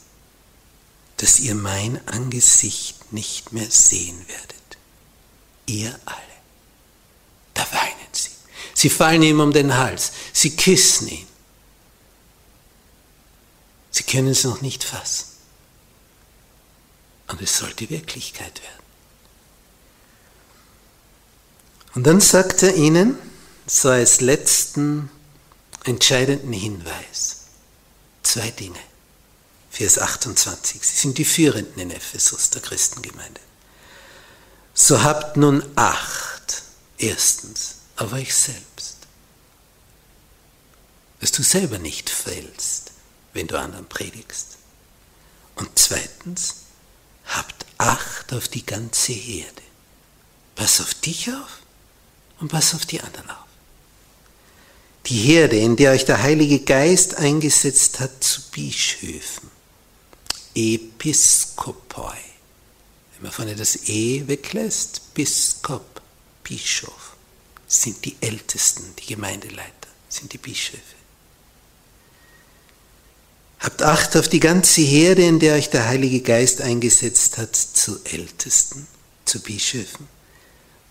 dass 1.17 1.39
ihr 1.39 1.56
mein 1.56 2.06
Angesicht 2.08 3.12
nicht 3.12 3.51
mehr 3.51 3.69
sehen 3.69 4.17
werdet. 4.27 4.77
Ihr 5.65 5.99
alle. 6.06 6.17
Da 7.53 7.67
weinen 7.71 8.13
sie. 8.13 8.30
Sie 8.73 8.89
fallen 8.89 9.23
ihm 9.23 9.39
um 9.39 9.51
den 9.51 9.75
Hals. 9.75 10.12
Sie 10.32 10.56
küssen 10.56 11.08
ihn. 11.08 11.27
Sie 13.89 14.03
können 14.03 14.27
es 14.27 14.43
noch 14.43 14.62
nicht 14.62 14.84
fassen. 14.84 15.25
Und 17.27 17.41
es 17.41 17.58
sollte 17.58 17.89
Wirklichkeit 17.89 18.62
werden. 18.62 18.77
Und 21.95 22.06
dann 22.06 22.21
sagt 22.21 22.62
er 22.62 22.75
ihnen, 22.75 23.17
so 23.65 23.89
als 23.89 24.21
letzten 24.21 25.10
entscheidenden 25.84 26.53
Hinweis, 26.53 27.47
zwei 28.21 28.51
Dinge. 28.51 28.80
Vers 29.78 30.00
28. 30.00 30.82
Sie 30.82 30.96
sind 30.96 31.20
die 31.20 31.24
Führenden 31.24 31.78
in 31.78 31.92
Ephesus, 31.92 32.50
der 32.50 32.63
Christengemeinde. 32.63 33.40
So 34.74 35.04
habt 35.04 35.38
nun 35.38 35.63
Acht, 35.76 36.63
erstens, 36.98 37.76
auf 37.96 38.12
euch 38.12 38.34
selbst. 38.34 38.98
Dass 41.20 41.32
du 41.32 41.44
selber 41.44 41.78
nicht 41.78 42.10
fällst, 42.10 42.90
wenn 43.34 43.46
du 43.46 43.60
anderen 43.60 43.88
predigst. 43.88 44.58
Und 45.54 45.70
zweitens, 45.76 46.56
habt 47.28 47.68
Acht 47.78 48.34
auf 48.34 48.48
die 48.48 48.66
ganze 48.66 49.13
Herde. 49.13 49.62
Pass 50.56 50.82
auf 50.82 50.96
dich 50.96 51.30
auf 51.30 51.60
und 52.40 52.48
pass 52.48 52.74
auf 52.74 52.88
die 52.88 53.02
anderen 53.02 53.30
auf. 53.30 53.46
Die 55.06 55.20
Herde, 55.20 55.60
in 55.60 55.76
der 55.76 55.92
euch 55.92 56.06
der 56.06 56.24
Heilige 56.24 56.62
Geist 56.62 57.13
eingesetzt 57.13 58.00
hat 58.00 58.24
zu 58.24 58.42
Bischöfen. 58.50 59.56
Episkopoi. 60.58 62.17
Wenn 63.13 63.24
man 63.24 63.32
vorne 63.32 63.56
das 63.56 63.88
E 63.88 64.28
weglässt, 64.28 65.13
Biskop, 65.13 66.02
Bischof 66.43 67.15
sind 67.67 68.04
die 68.06 68.15
Ältesten, 68.22 68.96
die 68.98 69.13
Gemeindeleiter, 69.13 69.89
sind 70.10 70.34
die 70.34 70.39
Bischöfe. 70.39 70.82
Habt 73.60 73.84
Acht 73.84 74.17
auf 74.17 74.28
die 74.30 74.39
ganze 74.39 74.82
Herde, 74.82 75.24
in 75.26 75.39
der 75.39 75.56
euch 75.56 75.70
der 75.70 75.86
Heilige 75.88 76.22
Geist 76.22 76.62
eingesetzt 76.62 77.38
hat, 77.38 77.56
zu 77.56 78.00
Ältesten, 78.04 78.88
zu 79.26 79.39
Bischöfen, 79.41 80.08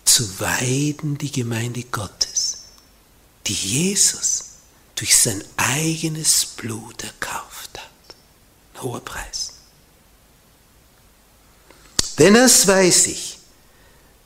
zu 0.05 0.39
weiden 0.39 1.17
die 1.17 1.31
Gemeinde 1.31 1.83
Gottes, 1.83 2.59
die 3.47 3.53
Jesus 3.53 4.45
durch 4.95 5.17
sein 5.17 5.43
eigenes 5.57 6.45
Blut 6.45 7.03
erkauft 7.03 7.77
hat. 7.77 8.15
Ein 8.73 8.81
hoher 8.83 9.01
Preis. 9.01 9.56
Denn 12.17 12.33
das 12.33 12.67
weiß 12.67 13.07
ich, 13.07 13.37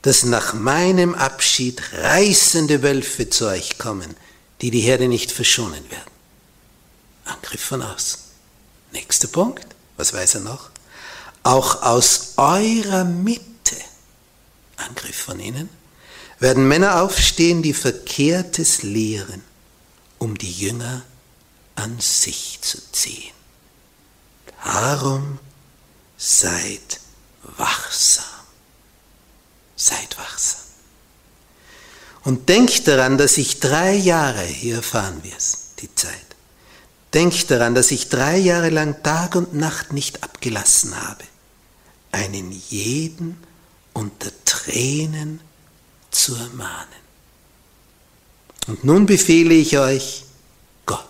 dass 0.02 0.24
nach 0.24 0.54
meinem 0.54 1.14
Abschied 1.14 1.82
reißende 1.94 2.82
Wölfe 2.82 3.30
zu 3.30 3.48
euch 3.48 3.78
kommen, 3.78 4.16
die 4.62 4.72
die 4.72 4.82
Herde 4.82 5.08
nicht 5.08 5.32
verschonen 5.32 5.90
werden. 5.92 6.12
Angriff 7.26 7.64
von 7.64 7.82
außen. 7.82 8.20
Nächster 8.94 9.28
Punkt, 9.28 9.66
was 9.98 10.14
weiß 10.14 10.36
er 10.36 10.42
noch? 10.42 10.70
Auch 11.44 11.82
aus 11.82 12.34
eurer 12.38 13.04
Mitte, 13.04 13.76
Angriff 14.78 15.16
von 15.16 15.40
ihnen, 15.40 15.70
werden 16.40 16.68
Männer 16.68 17.02
aufstehen, 17.04 17.62
die 17.62 17.74
Verkehrtes 17.74 18.84
lehren, 18.84 19.44
um 20.18 20.38
die 20.38 20.52
Jünger 20.52 21.04
an 21.76 22.00
sich 22.00 22.60
zu 22.62 22.80
ziehen. 22.92 23.34
Darum 24.64 25.40
seid 26.18 27.01
wachsam. 27.44 28.26
Seid 29.76 30.18
wachsam. 30.18 30.62
Und 32.24 32.50
denkt 32.50 32.88
daran, 32.88 33.18
dass 33.18 33.38
ich 33.38 33.60
drei 33.60 33.96
Jahre, 33.96 34.44
hier 34.44 34.76
erfahren 34.76 35.24
wir 35.24 35.36
es, 35.36 35.70
die 35.80 35.94
Zeit, 35.96 36.14
denkt 37.14 37.50
daran, 37.50 37.74
dass 37.74 37.92
ich 37.92 38.10
drei 38.10 38.38
Jahre 38.38 38.70
lang 38.70 39.02
Tag 39.02 39.36
und 39.36 39.56
Nacht 39.56 39.92
nicht 39.92 40.24
abgelassen 40.24 40.96
habe, 41.02 41.24
einen 42.12 42.52
jeden 42.70 43.42
unter 43.94 44.32
Tränen 44.46 45.42
zu 46.12 46.36
ermahnen. 46.36 47.02
Und 48.68 48.84
nun 48.84 49.06
befehle 49.08 49.56
ich 49.56 49.78
euch, 49.80 50.24
Gott, 50.86 51.08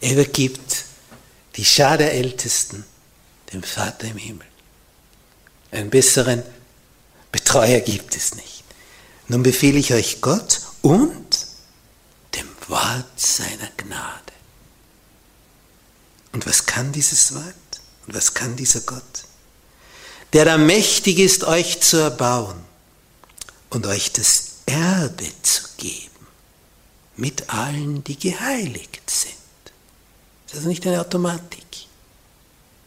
er 0.00 0.12
übergibt 0.12 0.84
die 1.56 1.64
Schar 1.64 1.96
der 1.98 2.12
Ältesten 2.12 2.84
dem 3.52 3.62
Vater 3.62 4.08
im 4.08 4.16
Himmel. 4.16 4.46
Einen 5.74 5.90
besseren 5.90 6.44
Betreuer 7.32 7.80
gibt 7.80 8.16
es 8.16 8.36
nicht. 8.36 8.62
Nun 9.26 9.42
befehle 9.42 9.78
ich 9.78 9.92
euch 9.92 10.20
Gott 10.20 10.60
und 10.82 11.46
dem 12.36 12.48
Wort 12.68 13.20
seiner 13.20 13.70
Gnade. 13.76 14.32
Und 16.32 16.46
was 16.46 16.66
kann 16.66 16.92
dieses 16.92 17.34
Wort? 17.34 17.44
Und 18.06 18.14
was 18.14 18.34
kann 18.34 18.54
dieser 18.54 18.82
Gott? 18.82 19.24
Der 20.32 20.44
da 20.44 20.58
mächtig 20.58 21.18
ist, 21.18 21.42
euch 21.42 21.80
zu 21.80 21.96
erbauen 21.96 22.62
und 23.70 23.86
euch 23.86 24.12
das 24.12 24.58
Erbe 24.66 25.26
zu 25.42 25.64
geben 25.76 26.10
mit 27.16 27.50
allen, 27.52 28.04
die 28.04 28.18
geheiligt 28.18 29.10
sind. 29.10 29.34
Das 30.48 30.60
ist 30.60 30.66
nicht 30.66 30.86
eine 30.86 31.00
Automatik. 31.00 31.66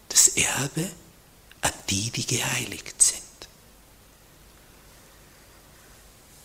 Das 0.07 0.29
Erbe 0.29 0.89
an 1.61 1.71
die, 1.89 2.09
die 2.11 2.25
geheiligt 2.25 3.01
sind. 3.01 3.21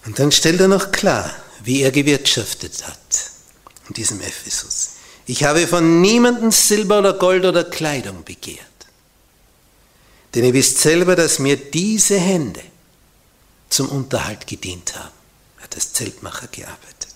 Und 0.05 0.19
dann 0.19 0.33
stellt 0.33 0.61
er 0.61 0.69
noch 0.69 0.93
klar, 0.93 1.31
wie 1.63 1.83
er 1.83 1.93
gewirtschaftet 1.93 2.87
hat 2.87 3.31
in 3.89 3.95
diesem 3.95 4.21
Ephesus. 4.21 4.91
Ich 5.27 5.45
habe 5.45 5.67
von 5.69 6.01
niemandem 6.01 6.51
Silber 6.51 6.99
oder 6.99 7.13
Gold 7.15 7.45
oder 7.45 7.65
Kleidung 7.65 8.25
begehrt. 8.25 8.67
Denn 10.35 10.45
ihr 10.45 10.55
wisst 10.55 10.79
selber, 10.79 11.15
dass 11.15 11.39
mir 11.39 11.57
diese 11.57 12.19
Hände 12.19 12.63
zum 13.69 13.89
Unterhalt 13.89 14.47
gedient 14.47 14.97
haben. 14.97 15.15
Er 15.59 15.65
hat 15.65 15.75
als 15.75 15.93
Zeltmacher 15.93 16.49
gearbeitet. 16.49 17.15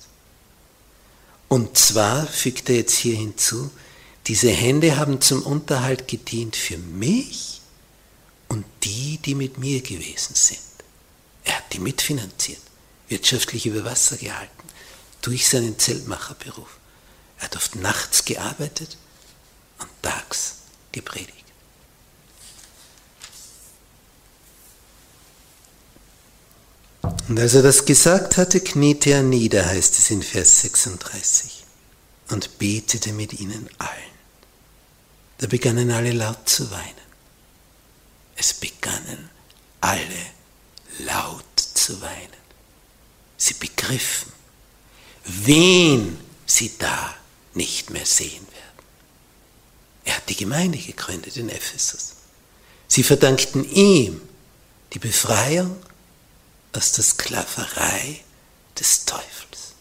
Und 1.49 1.77
zwar, 1.77 2.27
fügt 2.27 2.69
er 2.69 2.77
jetzt 2.77 2.97
hier 2.97 3.17
hinzu, 3.17 3.71
diese 4.27 4.51
Hände 4.51 4.97
haben 4.97 5.21
zum 5.21 5.43
Unterhalt 5.43 6.09
gedient 6.09 6.57
für 6.57 6.79
mich 6.79 7.56
und 8.49 8.65
die, 8.85 9.19
die 9.19 9.35
mit 9.35 9.59
mir 9.59 9.81
gewesen 9.83 10.35
sind. 10.35 10.61
Er 11.45 11.57
hat 11.57 11.73
die 11.73 11.79
mitfinanziert, 11.79 12.63
wirtschaftlich 13.09 13.67
über 13.67 13.85
Wasser 13.85 14.17
gehalten, 14.17 14.69
durch 15.23 15.49
seinen 15.49 15.79
Zeltmacherberuf. 15.79 16.79
Er 17.39 17.45
hat 17.45 17.57
oft 17.57 17.77
nachts 17.77 18.25
gearbeitet 18.25 18.97
und 19.79 19.89
tags 20.03 20.57
gepredigt. 20.93 21.37
Und 27.29 27.39
als 27.39 27.55
er 27.55 27.63
das 27.63 27.85
gesagt 27.85 28.37
hatte, 28.37 28.61
kniete 28.61 29.11
er 29.11 29.23
nieder, 29.23 29.67
heißt 29.67 29.99
es 29.99 30.11
in 30.11 30.23
Vers 30.23 30.61
36, 30.63 31.65
und 32.31 32.59
betete 32.59 33.13
mit 33.13 33.33
ihnen 33.33 33.69
allen. 33.79 34.17
Da 35.39 35.47
begannen 35.47 35.91
alle 35.91 36.13
laut 36.13 36.49
zu 36.49 36.71
weinen. 36.71 37.06
Es 38.37 38.55
begannen 38.55 39.31
alle 39.81 40.27
laut 40.99 41.44
zu 41.57 42.01
weinen. 42.01 42.46
Sie 43.37 43.55
begriffen, 43.55 44.33
wen 45.25 46.18
sie 46.46 46.77
da 46.79 47.14
nicht 47.55 47.90
mehr 47.90 48.07
sehen 48.07 48.46
werden. 48.53 48.87
Er 50.05 50.16
hat 50.16 50.29
die 50.29 50.37
Gemeinde 50.37 50.79
gegründet 50.79 51.37
in 51.37 51.49
Ephesus. 51.49 52.14
Sie 52.88 53.03
verdankten 53.03 53.68
ihm 53.70 54.20
die 54.92 54.99
Befreiung 54.99 55.77
aus 56.72 56.92
der 56.92 57.05
Sklaverei 57.05 58.22
des 58.79 59.05
Teufels. 59.05 59.75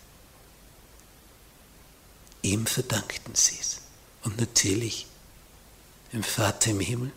Ihm 2.42 2.66
verdankten 2.66 3.36
sie 3.36 3.58
es. 3.60 3.82
Und 4.24 4.40
natürlich 4.40 5.06
dem 6.14 6.24
Vater 6.24 6.72
im 6.72 6.80
Himmel, 6.80 7.12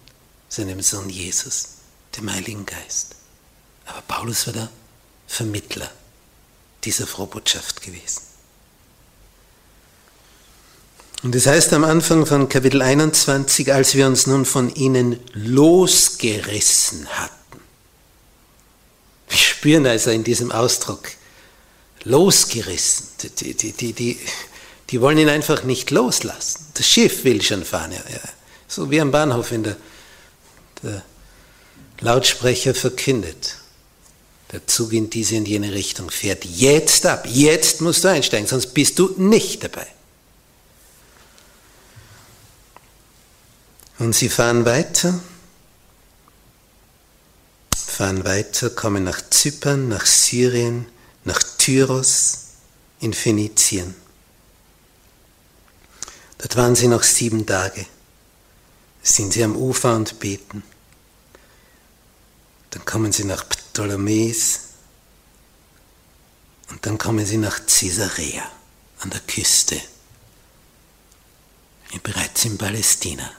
seinem 0.49 0.83
Sohn 0.83 1.11
Jesus, 1.11 1.69
dem 2.17 2.33
Heiligen 2.33 2.67
Geist. 2.67 3.17
Aber 3.87 4.03
Paulus 4.03 4.47
war 4.47 4.55
der 4.55 4.69
Vermittler 5.27 5.91
dieser 6.85 7.07
Frohbotschaft 7.07 7.83
gewesen. 7.83 8.23
Und 11.23 11.35
es 11.35 11.45
das 11.45 11.53
heißt 11.53 11.73
am 11.73 11.83
Anfang 11.83 12.27
von 12.27 12.49
Kapitel 12.49 12.81
21, 12.81 13.73
als 13.73 13.95
wir 13.95 14.07
uns 14.07 14.27
nun 14.27 14.45
von 14.45 14.73
ihnen 14.75 15.19
losgerissen 15.33 17.09
hatten. 17.09 17.35
Wir 19.29 19.39
spüren 19.39 19.87
also 19.87 20.11
in 20.11 20.23
diesem 20.23 20.53
Ausdruck, 20.53 21.11
losgerissen. 22.05 23.09
Die, 23.41 23.55
die, 23.55 23.73
die, 23.73 23.93
die, 23.93 24.19
die 24.91 25.01
wollen 25.01 25.19
ihn 25.19 25.29
einfach 25.29 25.65
nicht 25.65 25.91
loslassen. 25.91 26.67
Das 26.75 26.87
Schiff 26.87 27.25
will 27.25 27.43
schon 27.43 27.65
fahren. 27.65 27.93
Ja, 27.93 28.03
ja. 28.11 28.21
So 28.69 28.91
wie 28.91 29.01
am 29.01 29.11
Bahnhof, 29.11 29.51
wenn 29.51 29.65
der, 29.65 29.77
der 30.83 31.03
Lautsprecher 32.01 32.75
verkündet. 32.75 33.57
Der 34.53 34.67
Zug 34.67 34.93
in 34.93 35.11
diese 35.11 35.37
und 35.37 35.47
jene 35.47 35.73
Richtung 35.73 36.11
fährt 36.11 36.45
jetzt 36.45 37.05
ab. 37.07 37.27
Jetzt 37.29 37.81
musst 37.81 38.05
du 38.05 38.09
einsteigen, 38.09 38.47
sonst 38.47 38.69
bist 38.69 38.99
du 38.99 39.15
nicht 39.19 39.63
dabei. 39.63 39.87
Und 43.99 44.15
sie 44.15 44.29
fahren 44.29 44.65
weiter, 44.65 45.21
fahren 47.75 48.25
weiter, 48.25 48.71
kommen 48.71 49.05
nach 49.05 49.21
Zypern, 49.29 49.89
nach 49.89 50.07
Syrien, 50.07 50.87
nach 51.25 51.43
Tyros 51.59 52.45
in 53.01 53.13
Phönizien. 53.13 53.95
Dort 56.39 56.57
waren 56.57 56.77
sie 56.77 56.87
noch 56.87 57.03
sieben 57.03 57.45
Tage 57.45 57.85
sind 59.03 59.33
sie 59.33 59.45
am 59.45 59.57
Ufer 59.57 59.97
und 59.97 60.19
beten. 60.19 60.63
Dann 62.71 62.85
kommen 62.85 63.13
sie 63.13 63.25
nach 63.25 63.49
Ptolemäus 63.49 64.61
und 66.71 66.85
dann 66.85 66.99
kommen 66.99 67.25
sie 67.25 67.39
nach 67.39 67.65
Caesarea 67.67 68.43
an 69.01 69.11
der 69.11 69.21
Küste, 69.21 69.81
bereits 72.03 72.45
in 72.45 72.59
Palästina, 72.59 73.31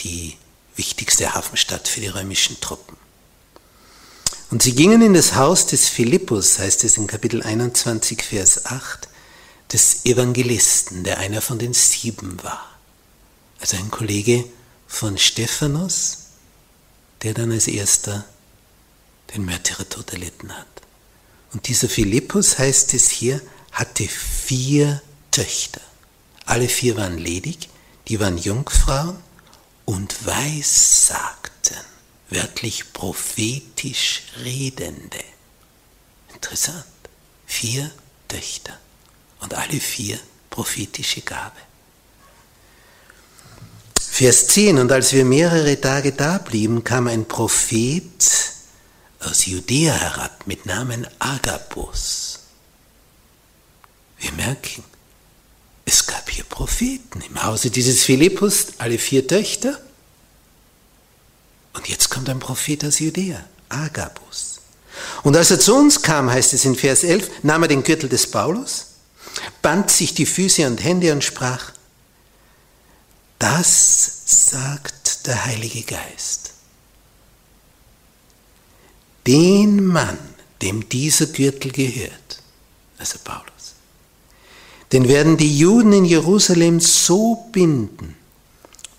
die 0.00 0.36
wichtigste 0.74 1.34
Hafenstadt 1.34 1.88
für 1.88 2.00
die 2.00 2.08
römischen 2.08 2.60
Truppen. 2.60 2.96
Und 4.50 4.62
sie 4.62 4.74
gingen 4.74 5.02
in 5.02 5.14
das 5.14 5.34
Haus 5.34 5.66
des 5.66 5.88
Philippus, 5.88 6.58
heißt 6.58 6.84
es 6.84 6.98
in 6.98 7.06
Kapitel 7.06 7.42
21, 7.42 8.22
Vers 8.22 8.66
8, 8.66 9.08
des 9.72 10.04
Evangelisten, 10.04 11.02
der 11.02 11.18
einer 11.18 11.40
von 11.40 11.58
den 11.58 11.72
sieben 11.72 12.42
war. 12.42 12.64
Also 13.60 13.76
ein 13.76 13.90
Kollege 13.90 14.44
von 14.86 15.18
Stephanus, 15.18 16.18
der 17.22 17.34
dann 17.34 17.52
als 17.52 17.66
erster 17.66 18.24
den 19.34 19.44
Märtyrertod 19.44 20.12
erlitten 20.12 20.56
hat. 20.56 20.66
Und 21.52 21.68
dieser 21.68 21.88
Philippus, 21.88 22.58
heißt 22.58 22.94
es 22.94 23.10
hier, 23.10 23.40
hatte 23.72 24.06
vier 24.08 25.02
Töchter. 25.30 25.80
Alle 26.44 26.68
vier 26.68 26.96
waren 26.96 27.18
ledig, 27.18 27.68
die 28.08 28.20
waren 28.20 28.38
Jungfrauen 28.38 29.16
und 29.84 30.26
weissagten, 30.26 31.76
wörtlich 32.30 32.92
prophetisch 32.92 34.22
Redende. 34.42 35.24
Interessant. 36.34 36.84
Vier 37.46 37.90
Töchter 38.28 38.78
und 39.40 39.54
alle 39.54 39.80
vier 39.80 40.18
prophetische 40.50 41.20
Gabe. 41.20 41.56
Vers 44.16 44.46
10, 44.46 44.78
und 44.78 44.92
als 44.92 45.12
wir 45.12 45.26
mehrere 45.26 45.78
Tage 45.78 46.12
da 46.12 46.38
blieben, 46.38 46.82
kam 46.82 47.06
ein 47.06 47.28
Prophet 47.28 48.02
aus 49.20 49.44
Judäa 49.44 49.92
herab 49.92 50.46
mit 50.46 50.64
Namen 50.64 51.06
Agabus. 51.18 52.38
Wir 54.18 54.32
merken, 54.32 54.82
es 55.84 56.06
gab 56.06 56.30
hier 56.30 56.44
Propheten 56.44 57.20
im 57.28 57.44
Hause 57.44 57.68
dieses 57.68 58.04
Philippus, 58.04 58.68
alle 58.78 58.96
vier 58.96 59.26
Töchter. 59.26 59.78
Und 61.74 61.86
jetzt 61.86 62.08
kommt 62.08 62.30
ein 62.30 62.38
Prophet 62.38 62.86
aus 62.86 63.00
Judäa, 63.00 63.44
Agabus. 63.68 64.60
Und 65.24 65.36
als 65.36 65.50
er 65.50 65.60
zu 65.60 65.76
uns 65.76 66.00
kam, 66.00 66.30
heißt 66.30 66.54
es 66.54 66.64
in 66.64 66.74
Vers 66.74 67.04
11, 67.04 67.42
nahm 67.42 67.64
er 67.64 67.68
den 67.68 67.82
Gürtel 67.82 68.08
des 68.08 68.30
Paulus, 68.30 68.86
band 69.60 69.90
sich 69.90 70.14
die 70.14 70.24
Füße 70.24 70.66
und 70.66 70.82
Hände 70.82 71.12
und 71.12 71.22
sprach, 71.22 71.75
das 73.38 74.22
sagt 74.26 75.26
der 75.26 75.44
Heilige 75.44 75.82
Geist. 75.82 76.52
Den 79.26 79.84
Mann, 79.84 80.18
dem 80.62 80.88
dieser 80.88 81.26
Gürtel 81.26 81.72
gehört, 81.72 82.40
also 82.98 83.18
Paulus, 83.24 83.74
den 84.92 85.08
werden 85.08 85.36
die 85.36 85.58
Juden 85.58 85.92
in 85.92 86.04
Jerusalem 86.04 86.80
so 86.80 87.48
binden 87.50 88.16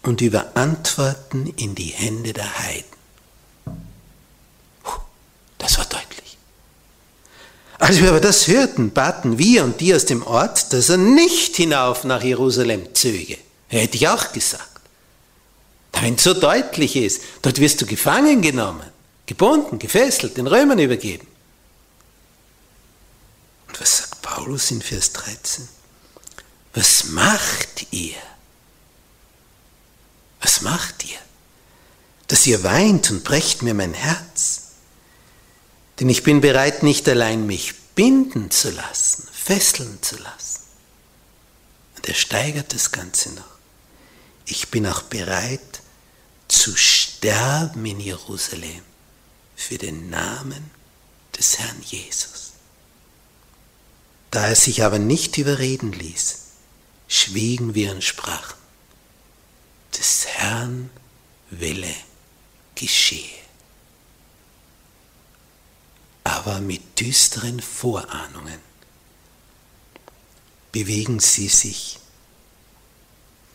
und 0.01 0.21
überantworten 0.21 1.53
in 1.55 1.75
die 1.75 1.93
Hände 1.93 2.33
der 2.33 2.59
Heiden. 2.59 2.85
Das 5.57 5.77
war 5.77 5.85
deutlich. 5.85 6.38
Als 7.79 8.01
wir 8.01 8.09
aber 8.09 8.19
das 8.19 8.47
hörten, 8.47 8.91
baten 8.91 9.38
wir 9.38 9.63
und 9.63 9.79
die 9.79 9.93
aus 9.93 10.05
dem 10.05 10.23
Ort, 10.23 10.73
dass 10.73 10.89
er 10.89 10.97
nicht 10.97 11.55
hinauf 11.55 12.03
nach 12.03 12.23
Jerusalem 12.23 12.93
zöge. 12.93 13.38
Hätte 13.68 13.97
ich 13.97 14.07
auch 14.07 14.32
gesagt. 14.32 14.78
Wenn 15.93 16.15
es 16.15 16.24
so 16.24 16.34
deutlich 16.34 16.95
ist, 16.95 17.22
dort 17.41 17.59
wirst 17.59 17.82
du 17.82 17.86
gefangen 17.86 18.41
genommen, 18.41 18.86
gebunden, 19.26 19.80
gefesselt, 19.80 20.38
den 20.38 20.47
Römern 20.47 20.80
übergeben. 20.80 21.28
Und 23.68 23.82
was 23.82 23.97
sagt 23.97 24.22
Paulus 24.22 24.72
in 24.72 24.82
Vers 24.82 25.11
13? 25.13 25.68
Was 26.74 27.05
macht 27.05 27.88
ihr? 27.91 28.15
Was 30.41 30.61
macht 30.61 31.05
ihr? 31.05 31.18
Dass 32.28 32.45
ihr 32.45 32.63
weint 32.63 33.09
und 33.09 33.24
brecht 33.24 33.63
mir 33.63 33.74
mein 33.74 33.93
Herz. 33.93 34.61
Denn 35.99 36.09
ich 36.09 36.24
bin 36.24 36.41
bereit, 36.41 36.84
nicht 36.84 37.09
allein 37.09 37.47
mich 37.47 37.74
binden 37.95 38.51
zu 38.51 38.70
lassen, 38.70 39.28
fesseln 39.32 39.97
zu 40.03 40.18
lassen. 40.18 40.61
Und 41.95 42.07
er 42.07 42.13
steigert 42.13 42.74
das 42.74 42.91
Ganze 42.91 43.34
noch. 43.34 43.57
Ich 44.50 44.70
bin 44.70 44.88
auch 44.88 45.04
bereit 45.04 45.82
zu 46.48 46.76
sterben 46.78 47.86
in 47.86 48.00
Jerusalem 48.00 48.82
für 49.58 49.78
den 49.78 50.10
Namen 50.10 50.72
des 51.38 51.60
Herrn 51.60 51.82
Jesus. 51.84 52.54
Da 54.32 54.48
er 54.48 54.56
sich 54.56 54.84
aber 54.84 55.00
nicht 55.00 55.38
überreden 55.38 55.91
ließ, 55.91 56.43
schwiegen 57.10 57.76
wir 57.76 57.91
und 57.91 58.04
sprachen, 58.06 58.58
des 59.98 60.28
Herrn 60.28 60.89
Wille 61.50 61.93
geschehe. 62.76 63.36
Aber 66.24 66.62
mit 66.62 67.00
düsteren 67.02 67.60
Vorahnungen 67.62 68.60
bewegen 70.72 71.20
sie 71.20 71.50
sich 71.50 72.00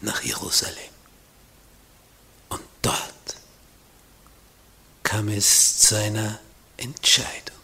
nach 0.02 0.22
Jerusalem. 0.22 0.76
Und 2.48 2.62
dort 2.82 3.36
kam 5.02 5.28
es 5.28 5.78
zu 5.78 5.96
einer 5.96 6.38
Entscheidung, 6.76 7.56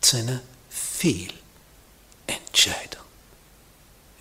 zu 0.00 0.16
einer 0.18 0.40
Fehlentscheidung, 0.70 3.04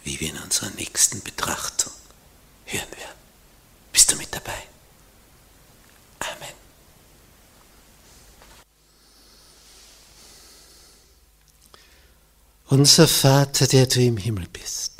wie 0.03 0.19
wir 0.19 0.29
in 0.29 0.39
unserer 0.39 0.69
nächsten 0.71 1.21
Betrachtung 1.21 1.93
hören 2.65 2.91
werden. 2.91 3.15
Bist 3.91 4.11
du 4.11 4.15
mit 4.17 4.33
dabei? 4.33 4.63
Amen. 6.19 6.55
Unser 12.67 13.07
Vater, 13.07 13.67
der 13.67 13.85
du 13.85 14.01
im 14.01 14.17
Himmel 14.17 14.47
bist. 14.51 14.94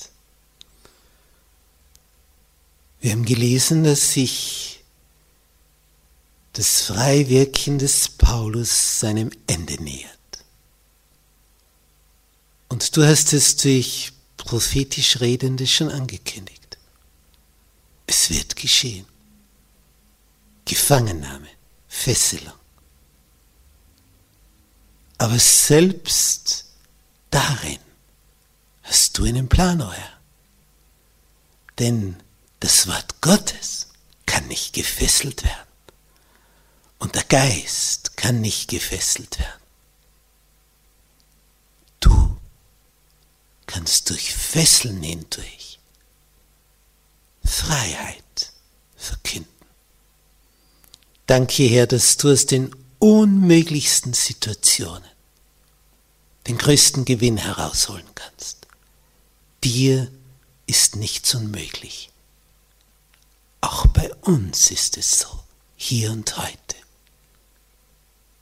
Wir 3.06 3.12
haben 3.12 3.24
gelesen, 3.24 3.84
dass 3.84 4.14
sich 4.14 4.84
das 6.54 6.82
Freiwirken 6.82 7.78
des 7.78 8.10
Paulus 8.10 9.00
seinem 9.00 9.30
Ende 9.46 9.76
nähert. 9.76 10.10
Und 12.68 12.98
du 12.98 13.06
hast 13.06 13.32
es 13.34 13.58
durch 13.58 14.12
prophetisch 14.38 15.20
Redende 15.22 15.68
schon 15.68 15.90
angekündigt. 15.90 16.80
Es 18.08 18.32
wird 18.32 18.56
geschehen. 18.56 19.06
Gefangennahme, 20.66 21.50
Fesselung. 21.88 22.58
Aber 25.20 25.38
selbst 25.38 26.66
darin 27.30 27.78
hast 28.82 29.16
du 29.16 29.26
einen 29.26 29.48
Plan, 29.48 29.92
Herr. 29.92 30.20
Denn 31.78 32.16
das 32.60 32.88
Wort 32.88 33.22
Gottes 33.22 33.90
kann 34.26 34.48
nicht 34.48 34.74
gefesselt 34.74 35.44
werden. 35.44 35.68
Und 37.00 37.16
der 37.16 37.24
Geist 37.24 38.18
kann 38.18 38.42
nicht 38.42 38.70
gefesselt 38.70 39.40
werden. 39.40 39.62
Du 42.00 42.38
kannst 43.68 44.10
durch 44.10 44.34
Fesseln 44.34 45.02
hindurch 45.02 45.80
Freiheit 47.44 48.52
verkünden. 48.96 49.50
Danke, 51.28 51.64
Herr, 51.64 51.88
dass 51.88 52.18
du 52.18 52.32
aus 52.32 52.46
den 52.46 52.76
unmöglichsten 53.00 54.14
Situationen 54.14 55.10
den 56.48 56.58
größten 56.58 57.06
Gewinn 57.06 57.38
herausholen 57.38 58.06
kannst. 58.14 58.68
Dir 59.64 60.12
ist 60.68 60.96
nichts 60.96 61.34
unmöglich. 61.34 62.12
Auch 63.66 63.88
bei 63.88 64.14
uns 64.22 64.70
ist 64.70 64.96
es 64.96 65.22
so, 65.22 65.44
hier 65.76 66.12
und 66.12 66.38
heute. 66.38 66.76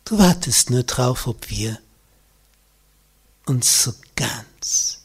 Du 0.03 0.17
wartest 0.17 0.69
nur 0.69 0.83
drauf, 0.83 1.27
ob 1.27 1.49
wir 1.49 1.79
uns 3.45 3.83
so 3.83 3.93
ganz 4.17 4.99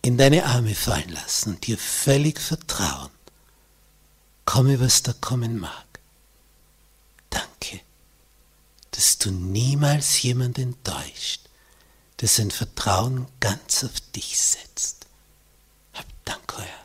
in 0.00 0.16
deine 0.16 0.46
Arme 0.46 0.74
fallen 0.74 1.10
lassen 1.10 1.50
und 1.50 1.66
dir 1.66 1.76
völlig 1.76 2.40
vertrauen, 2.40 3.10
komme 4.46 4.80
was 4.80 5.02
da 5.02 5.12
kommen 5.12 5.58
mag. 5.58 5.86
Danke, 7.28 7.82
dass 8.92 9.18
du 9.18 9.30
niemals 9.30 10.22
jemanden 10.22 10.62
enttäuscht, 10.62 11.42
der 12.22 12.28
sein 12.28 12.50
Vertrauen 12.50 13.26
ganz 13.38 13.84
auf 13.84 14.00
dich 14.16 14.38
setzt. 14.38 15.06
Hab 15.92 16.06
Dank, 16.24 16.54
euer 16.56 16.77